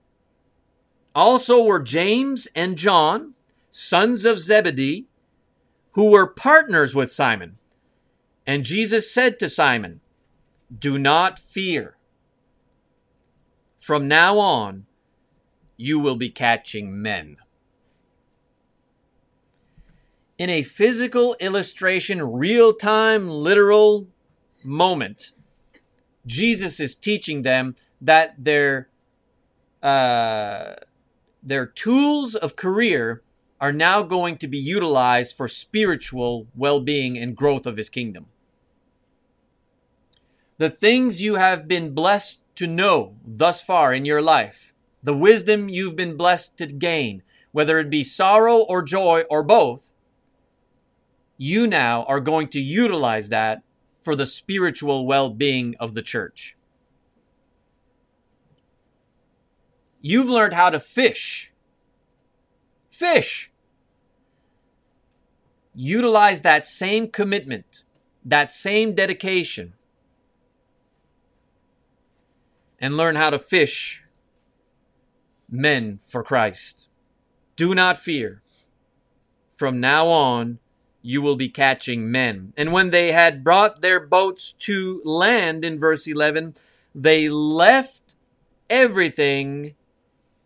also 1.14 1.64
were 1.64 1.80
James 1.80 2.48
and 2.56 2.76
John, 2.76 3.36
sons 3.70 4.26
of 4.26 4.40
Zebedee, 4.40 5.06
who 5.92 6.06
were 6.06 6.28
partners 6.28 6.96
with 6.96 7.12
Simon. 7.12 7.58
And 8.46 8.64
Jesus 8.64 9.14
said 9.14 9.40
to 9.40 9.50
Simon, 9.50 10.02
Do 10.76 10.98
not 10.98 11.40
fear. 11.40 11.98
From 13.78 14.08
now 14.08 14.38
on, 14.38 14.86
you 15.78 16.00
will 16.00 16.16
be 16.16 16.30
catching 16.30 17.02
men. 17.02 17.38
in 20.40 20.50
a 20.50 20.64
physical 20.64 21.36
illustration, 21.42 22.32
real 22.32 22.74
time, 22.74 23.30
literal 23.30 24.08
moment, 24.64 25.34
Jesus 26.26 26.80
is 26.80 26.96
teaching 26.96 27.42
them 27.42 27.76
that 28.00 28.34
their 28.38 28.88
uh, 29.84 30.76
their 31.44 31.66
tools 31.66 32.36
of 32.36 32.56
career 32.56 33.22
are 33.62 33.74
now 33.74 34.02
going 34.02 34.38
to 34.38 34.48
be 34.48 34.58
utilized 34.58 35.36
for 35.36 35.48
spiritual 35.48 36.48
well-being 36.56 37.18
and 37.18 37.36
growth 37.36 37.66
of 37.66 37.78
his 37.78 37.90
kingdom. 37.90 38.28
The 40.58 40.70
things 40.70 41.22
you 41.22 41.36
have 41.36 41.68
been 41.68 41.94
blessed 41.94 42.40
to 42.56 42.68
know 42.68 43.16
thus 43.26 43.62
far 43.62 43.94
in 43.94 44.06
your 44.06 44.22
life, 44.22 44.74
the 45.02 45.14
wisdom 45.14 45.70
you've 45.70 45.96
been 45.96 46.18
blessed 46.18 46.58
to 46.58 46.68
gain, 46.68 47.24
whether 47.52 47.80
it 47.80 47.90
be 47.90 48.04
sorrow 48.04 48.58
or 48.58 48.82
joy 48.82 49.24
or 49.30 49.44
both, 49.44 49.94
you 51.38 51.66
now 51.66 52.04
are 52.04 52.20
going 52.20 52.50
to 52.50 52.60
utilize 52.60 53.30
that 53.30 53.64
for 54.02 54.16
the 54.16 54.26
spiritual 54.26 55.06
well 55.06 55.30
being 55.30 55.76
of 55.80 55.94
the 55.94 56.02
church. 56.02 56.58
You've 60.02 60.30
learned 60.30 60.54
how 60.54 60.70
to 60.70 60.80
fish. 60.80 61.49
Fish. 63.00 63.50
Utilize 65.74 66.42
that 66.42 66.68
same 66.68 67.08
commitment, 67.08 67.86
that 68.26 68.52
same 68.52 68.94
dedication, 68.94 69.72
and 72.78 72.98
learn 72.98 73.16
how 73.16 73.30
to 73.30 73.40
fish 73.40 74.04
men 75.50 76.02
for 76.06 76.24
Christ. 76.24 76.90
Do 77.56 77.74
not 77.74 77.98
fear. 77.98 78.42
From 79.50 79.80
now 79.80 80.08
on, 80.08 80.60
you 81.02 81.22
will 81.22 81.38
be 81.38 81.48
catching 81.48 82.12
men. 82.12 82.52
And 82.58 82.74
when 82.74 82.90
they 82.90 83.14
had 83.14 83.46
brought 83.46 83.80
their 83.80 84.02
boats 84.02 84.52
to 84.68 85.02
land 85.06 85.64
in 85.64 85.80
verse 85.80 86.06
11, 86.06 86.56
they 86.94 87.30
left 87.30 88.16
everything 88.70 89.76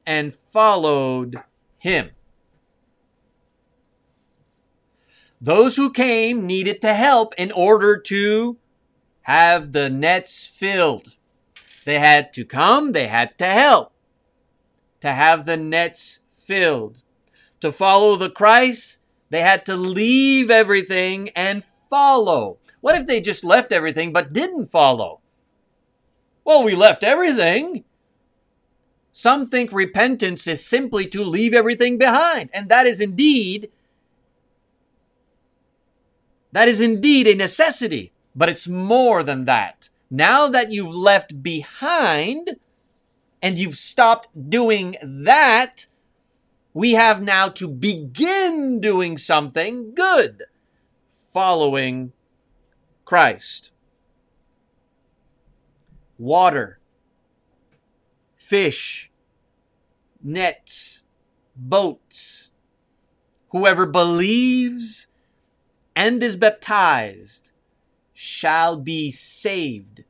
and 0.06 0.32
followed 0.32 1.42
him. 1.80 2.12
Those 5.44 5.76
who 5.76 5.92
came 5.92 6.48
needed 6.48 6.80
to 6.84 6.94
help 6.94 7.34
in 7.38 7.52
order 7.52 7.98
to 7.98 8.56
have 9.24 9.74
the 9.74 9.90
nets 9.90 10.48
filled. 10.48 11.18
They 11.84 12.00
had 12.00 12.32
to 12.36 12.46
come, 12.46 12.94
they 12.94 13.08
had 13.08 13.38
to 13.40 13.48
help 13.48 13.92
to 15.02 15.12
have 15.12 15.46
the 15.46 15.58
nets 15.58 16.22
filled. 16.30 17.02
To 17.60 17.74
follow 17.74 18.16
the 18.16 18.30
Christ, 18.30 19.02
they 19.32 19.42
had 19.42 19.66
to 19.66 19.76
leave 19.76 20.50
everything 20.50 21.28
and 21.36 21.64
follow. 21.90 22.58
What 22.80 22.96
if 22.96 23.06
they 23.06 23.20
just 23.20 23.44
left 23.44 23.74
everything 23.74 24.14
but 24.14 24.32
didn't 24.32 24.72
follow? 24.72 25.20
Well, 26.46 26.64
we 26.64 26.74
left 26.74 27.04
everything. 27.04 27.84
Some 29.12 29.50
think 29.50 29.74
repentance 29.74 30.48
is 30.48 30.66
simply 30.66 31.06
to 31.08 31.22
leave 31.22 31.54
everything 31.54 31.98
behind, 31.98 32.50
and 32.54 32.70
that 32.70 32.88
is 32.88 33.02
indeed 33.02 33.70
that 36.54 36.68
is 36.68 36.80
indeed 36.80 37.28
a 37.28 37.36
necessity, 37.36 38.14
but 38.36 38.48
it's 38.48 38.68
more 38.68 39.24
than 39.24 39.46
that. 39.46 39.90
Now 40.10 40.48
that 40.48 40.72
you've 40.72 40.94
left 40.94 41.42
behind 41.42 42.58
and 43.42 43.58
you've 43.58 43.76
stopped 43.76 44.28
doing 44.50 44.96
that, 45.04 45.88
we 46.72 46.92
have 46.92 47.24
now 47.24 47.50
to 47.50 47.68
begin 47.68 48.80
doing 48.80 49.18
something 49.18 49.96
good, 49.96 50.44
following 51.32 52.14
Christ. 53.04 53.72
Water, 56.20 56.80
fish, 58.36 59.10
nets, 60.22 61.04
boats. 61.56 62.52
Whoever 63.50 63.88
believes 63.88 65.08
and 65.96 66.22
is 66.22 66.36
baptized 66.36 67.52
shall 68.14 68.78
be 68.78 69.12
saved. 69.12 70.04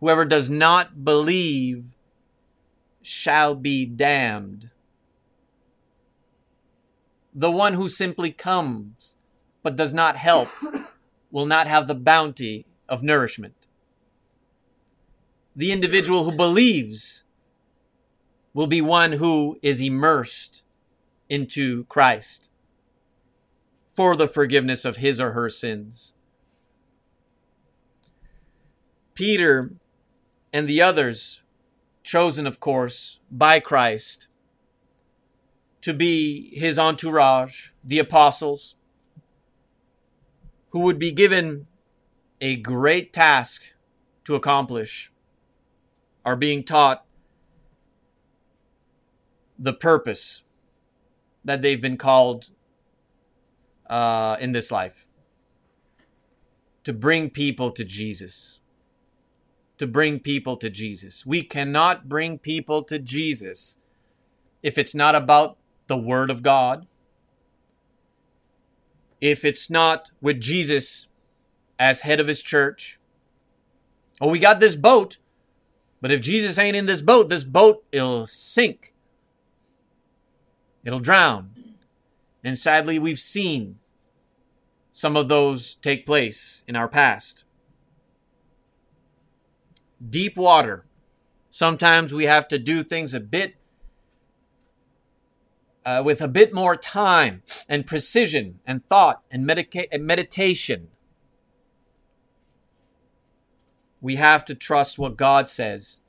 Whoever 0.00 0.24
does 0.24 0.50
not 0.50 1.04
believe 1.04 1.96
shall 3.02 3.54
be 3.54 3.84
damned 3.86 4.70
the 7.34 7.50
one 7.50 7.74
who 7.74 7.88
simply 7.88 8.30
comes 8.30 9.14
but 9.62 9.76
does 9.76 9.92
not 9.92 10.16
help 10.16 10.48
will 11.30 11.46
not 11.46 11.66
have 11.66 11.88
the 11.88 11.94
bounty 11.94 12.64
of 12.88 13.02
nourishment. 13.02 13.54
The 15.56 15.72
individual 15.72 16.24
who 16.24 16.36
believes 16.36 17.24
will 18.52 18.66
be 18.68 18.80
one 18.80 19.12
who 19.12 19.58
is 19.62 19.80
immersed 19.80 20.62
into 21.28 21.84
Christ 21.84 22.50
for 23.94 24.16
the 24.16 24.28
forgiveness 24.28 24.84
of 24.84 24.96
his 24.96 25.20
or 25.20 25.32
her 25.32 25.48
sins. 25.48 26.14
Peter 29.14 29.72
and 30.52 30.68
the 30.68 30.82
others, 30.82 31.42
chosen, 32.02 32.46
of 32.46 32.58
course, 32.58 33.20
by 33.30 33.60
Christ, 33.60 34.26
to 35.82 35.94
be 35.94 36.50
his 36.58 36.78
entourage, 36.78 37.68
the 37.84 37.98
apostles, 37.98 38.74
who 40.70 40.80
would 40.80 40.98
be 40.98 41.12
given 41.12 41.66
a 42.40 42.56
great 42.56 43.12
task 43.12 43.74
to 44.24 44.34
accomplish, 44.34 45.12
are 46.24 46.36
being 46.36 46.64
taught 46.64 47.04
the 49.58 49.72
purpose 49.72 50.42
that 51.44 51.62
they've 51.62 51.80
been 51.80 51.96
called 51.96 52.50
uh, 53.88 54.36
in 54.40 54.52
this 54.52 54.70
life 54.70 55.06
to 56.84 56.92
bring 56.92 57.30
people 57.30 57.70
to 57.70 57.84
Jesus. 57.84 58.60
To 59.78 59.86
bring 59.86 60.20
people 60.20 60.56
to 60.58 60.70
Jesus. 60.70 61.26
We 61.26 61.42
cannot 61.42 62.08
bring 62.08 62.38
people 62.38 62.84
to 62.84 62.98
Jesus 62.98 63.78
if 64.62 64.78
it's 64.78 64.94
not 64.94 65.14
about 65.14 65.58
the 65.88 65.96
Word 65.96 66.30
of 66.30 66.42
God, 66.42 66.86
if 69.20 69.44
it's 69.44 69.68
not 69.68 70.10
with 70.20 70.40
Jesus 70.40 71.08
as 71.78 72.00
head 72.00 72.20
of 72.20 72.28
his 72.28 72.42
church, 72.42 72.98
oh, 74.20 74.28
we 74.28 74.38
got 74.38 74.60
this 74.60 74.76
boat, 74.76 75.18
but 76.00 76.12
if 76.12 76.20
Jesus 76.20 76.56
ain't 76.56 76.76
in 76.76 76.86
this 76.86 77.02
boat, 77.02 77.28
this 77.28 77.44
boat 77.44 77.84
it'll 77.90 78.26
sink. 78.26 78.94
It'll 80.84 81.00
drown. 81.00 81.53
And 82.44 82.58
sadly, 82.58 82.98
we've 82.98 83.18
seen 83.18 83.78
some 84.92 85.16
of 85.16 85.28
those 85.28 85.76
take 85.76 86.04
place 86.04 86.62
in 86.68 86.76
our 86.76 86.86
past. 86.86 87.44
Deep 90.06 90.36
water. 90.36 90.84
Sometimes 91.48 92.12
we 92.12 92.24
have 92.26 92.46
to 92.48 92.58
do 92.58 92.82
things 92.82 93.14
a 93.14 93.20
bit 93.20 93.56
uh, 95.86 96.02
with 96.04 96.20
a 96.20 96.28
bit 96.28 96.52
more 96.52 96.76
time 96.76 97.42
and 97.68 97.86
precision 97.86 98.60
and 98.66 98.86
thought 98.88 99.22
and, 99.30 99.46
medica- 99.46 99.92
and 99.92 100.04
meditation. 100.04 100.88
We 104.00 104.16
have 104.16 104.44
to 104.46 104.54
trust 104.54 104.98
what 104.98 105.16
God 105.16 105.48
says. 105.48 106.00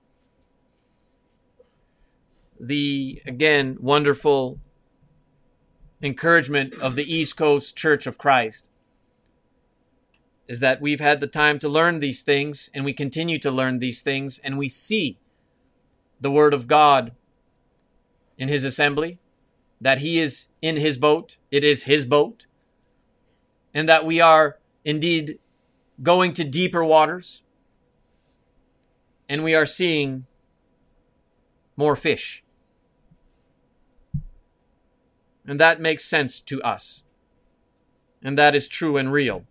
The, 2.60 3.22
again, 3.26 3.78
wonderful 3.80 4.60
encouragement 6.02 6.74
of 6.76 6.96
the 6.96 7.12
East 7.12 7.38
Coast 7.38 7.76
Church 7.76 8.06
of 8.06 8.18
Christ 8.18 8.66
is 10.48 10.60
that 10.60 10.82
we've 10.82 11.00
had 11.00 11.20
the 11.20 11.28
time 11.28 11.58
to 11.60 11.70
learn 11.70 12.00
these 12.00 12.22
things 12.22 12.70
and 12.74 12.86
we 12.86 12.94
continue 12.94 13.40
to 13.40 13.50
learn 13.50 13.80
these 13.80 14.02
things 14.02 14.40
and 14.44 14.58
we 14.58 14.70
see 14.70 15.18
the 16.22 16.32
Word 16.32 16.54
of 16.54 16.68
God 16.68 17.14
in 18.38 18.48
His 18.48 18.64
assembly 18.64 19.20
that 19.82 20.00
he 20.00 20.20
is 20.20 20.48
in 20.62 20.78
his 20.78 20.98
boat, 20.98 21.38
it 21.52 21.64
is 21.64 21.84
his 21.84 22.06
boat, 22.06 22.48
and 23.74 23.88
that 23.90 24.06
we 24.06 24.22
are 24.22 24.58
indeed 24.84 25.40
going 26.02 26.34
to 26.34 26.44
deeper 26.44 26.84
waters, 26.84 27.42
and 29.28 29.44
we 29.44 29.56
are 29.56 29.66
seeing 29.66 30.26
more 31.76 31.96
fish. 31.96 32.44
And 35.48 35.60
that 35.60 35.80
makes 35.80 36.06
sense 36.06 36.40
to 36.42 36.62
us. 36.64 37.04
And 38.24 38.38
that 38.38 38.56
is 38.56 38.68
true 38.68 38.98
and 38.98 39.12
real. 39.12 39.46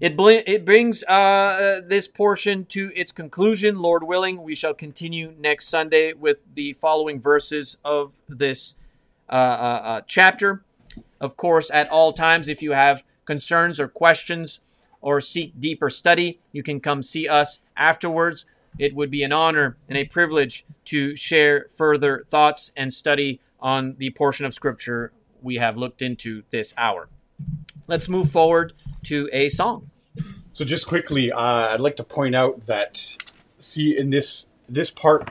It, 0.00 0.16
bl- 0.16 0.42
it 0.46 0.64
brings 0.64 1.04
uh, 1.04 1.80
this 1.86 2.08
portion 2.08 2.64
to 2.66 2.90
its 2.94 3.12
conclusion. 3.12 3.78
Lord 3.78 4.02
willing, 4.02 4.42
we 4.42 4.54
shall 4.54 4.74
continue 4.74 5.32
next 5.38 5.68
Sunday 5.68 6.12
with 6.12 6.38
the 6.54 6.72
following 6.74 7.20
verses 7.20 7.78
of 7.84 8.12
this 8.28 8.74
uh, 9.28 9.32
uh, 9.32 9.80
uh, 9.84 10.00
chapter. 10.06 10.64
Of 11.20 11.36
course, 11.36 11.70
at 11.72 11.88
all 11.88 12.12
times, 12.12 12.48
if 12.48 12.62
you 12.62 12.72
have 12.72 13.04
concerns 13.24 13.78
or 13.78 13.86
questions 13.86 14.60
or 15.00 15.20
seek 15.20 15.58
deeper 15.58 15.88
study, 15.88 16.40
you 16.50 16.62
can 16.62 16.80
come 16.80 17.02
see 17.02 17.28
us 17.28 17.60
afterwards. 17.76 18.44
It 18.78 18.94
would 18.94 19.10
be 19.10 19.22
an 19.22 19.32
honor 19.32 19.76
and 19.88 19.96
a 19.96 20.04
privilege 20.04 20.66
to 20.86 21.14
share 21.14 21.66
further 21.76 22.24
thoughts 22.28 22.72
and 22.76 22.92
study 22.92 23.40
on 23.60 23.94
the 23.98 24.10
portion 24.10 24.44
of 24.46 24.52
Scripture 24.52 25.12
we 25.42 25.56
have 25.56 25.76
looked 25.76 26.02
into 26.02 26.42
this 26.50 26.72
hour. 26.76 27.08
Let's 27.86 28.08
move 28.08 28.30
forward 28.30 28.72
to 29.04 29.28
a 29.32 29.48
song. 29.48 29.90
So 30.52 30.64
just 30.64 30.86
quickly, 30.86 31.32
uh, 31.32 31.38
I'd 31.38 31.80
like 31.80 31.96
to 31.96 32.04
point 32.04 32.34
out 32.34 32.66
that 32.66 33.16
see 33.58 33.96
in 33.96 34.10
this 34.10 34.48
this 34.68 34.90
part 34.90 35.30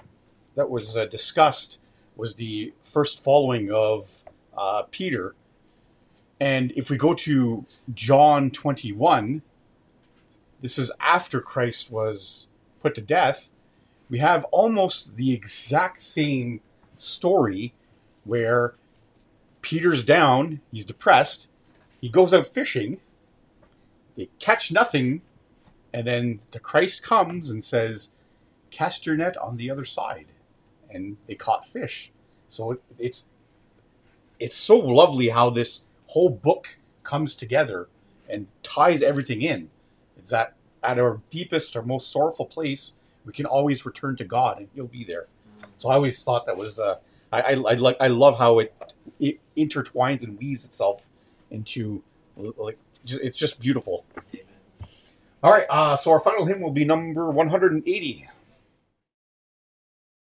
that 0.55 0.69
was 0.69 0.97
uh, 0.97 1.05
discussed 1.05 1.79
was 2.15 2.35
the 2.35 2.73
first 2.81 3.23
following 3.23 3.71
of 3.71 4.23
uh, 4.57 4.83
Peter, 4.91 5.35
and 6.39 6.71
if 6.75 6.89
we 6.89 6.97
go 6.97 7.13
to 7.13 7.65
John 7.93 8.51
twenty 8.51 8.91
one, 8.91 9.43
this 10.61 10.77
is 10.77 10.91
after 10.99 11.39
Christ 11.39 11.91
was 11.91 12.47
put 12.81 12.95
to 12.95 13.01
death. 13.01 13.51
We 14.09 14.19
have 14.19 14.43
almost 14.45 15.15
the 15.15 15.33
exact 15.33 16.01
same 16.01 16.59
story 16.97 17.73
where 18.25 18.75
Peter's 19.61 20.03
down, 20.03 20.61
he's 20.71 20.85
depressed, 20.85 21.47
he 21.99 22.09
goes 22.09 22.33
out 22.33 22.53
fishing, 22.53 22.99
they 24.15 24.29
catch 24.39 24.71
nothing, 24.71 25.21
and 25.93 26.07
then 26.07 26.39
the 26.51 26.59
Christ 26.59 27.03
comes 27.03 27.49
and 27.49 27.63
says, 27.63 28.11
Cast 28.69 29.05
your 29.05 29.17
net 29.17 29.35
on 29.37 29.57
the 29.57 29.69
other 29.69 29.83
side. 29.83 30.27
And 30.89 31.17
they 31.27 31.35
caught 31.35 31.67
fish. 31.67 32.11
So 32.49 32.71
it, 32.71 32.83
it's 32.97 33.25
it's 34.39 34.57
so 34.57 34.77
lovely 34.77 35.29
how 35.29 35.49
this 35.49 35.83
whole 36.07 36.29
book 36.29 36.77
comes 37.03 37.35
together 37.35 37.87
and 38.29 38.47
ties 38.63 39.03
everything 39.03 39.41
in. 39.41 39.69
It's 40.17 40.31
that 40.31 40.55
at 40.83 40.97
our 40.97 41.21
deepest 41.29 41.75
or 41.75 41.83
most 41.83 42.11
sorrowful 42.11 42.45
place, 42.45 42.93
we 43.25 43.33
can 43.33 43.45
always 43.45 43.85
return 43.85 44.15
to 44.17 44.23
God 44.23 44.57
and 44.57 44.67
He'll 44.73 44.87
be 44.87 45.03
there. 45.03 45.27
So 45.77 45.89
I 45.89 45.95
always 45.95 46.23
thought 46.23 46.45
that 46.45 46.57
was 46.57 46.79
uh, 46.79 46.97
I, 47.31 47.41
I, 47.41 47.51
I 47.51 47.73
like 47.75 47.97
I 47.99 48.07
love 48.07 48.37
how 48.37 48.59
it 48.59 48.73
it 49.19 49.39
intertwines 49.55 50.23
and 50.23 50.37
weaves 50.37 50.65
itself 50.65 51.01
into 51.49 52.03
like 52.35 52.77
it's 53.05 53.39
just 53.39 53.59
beautiful. 53.59 54.05
All 55.43 55.51
right, 55.51 55.65
uh, 55.69 55.95
so 55.95 56.11
our 56.11 56.19
final 56.19 56.45
hymn 56.45 56.61
will 56.61 56.71
be 56.71 56.85
number 56.85 57.31
180. 57.31 58.29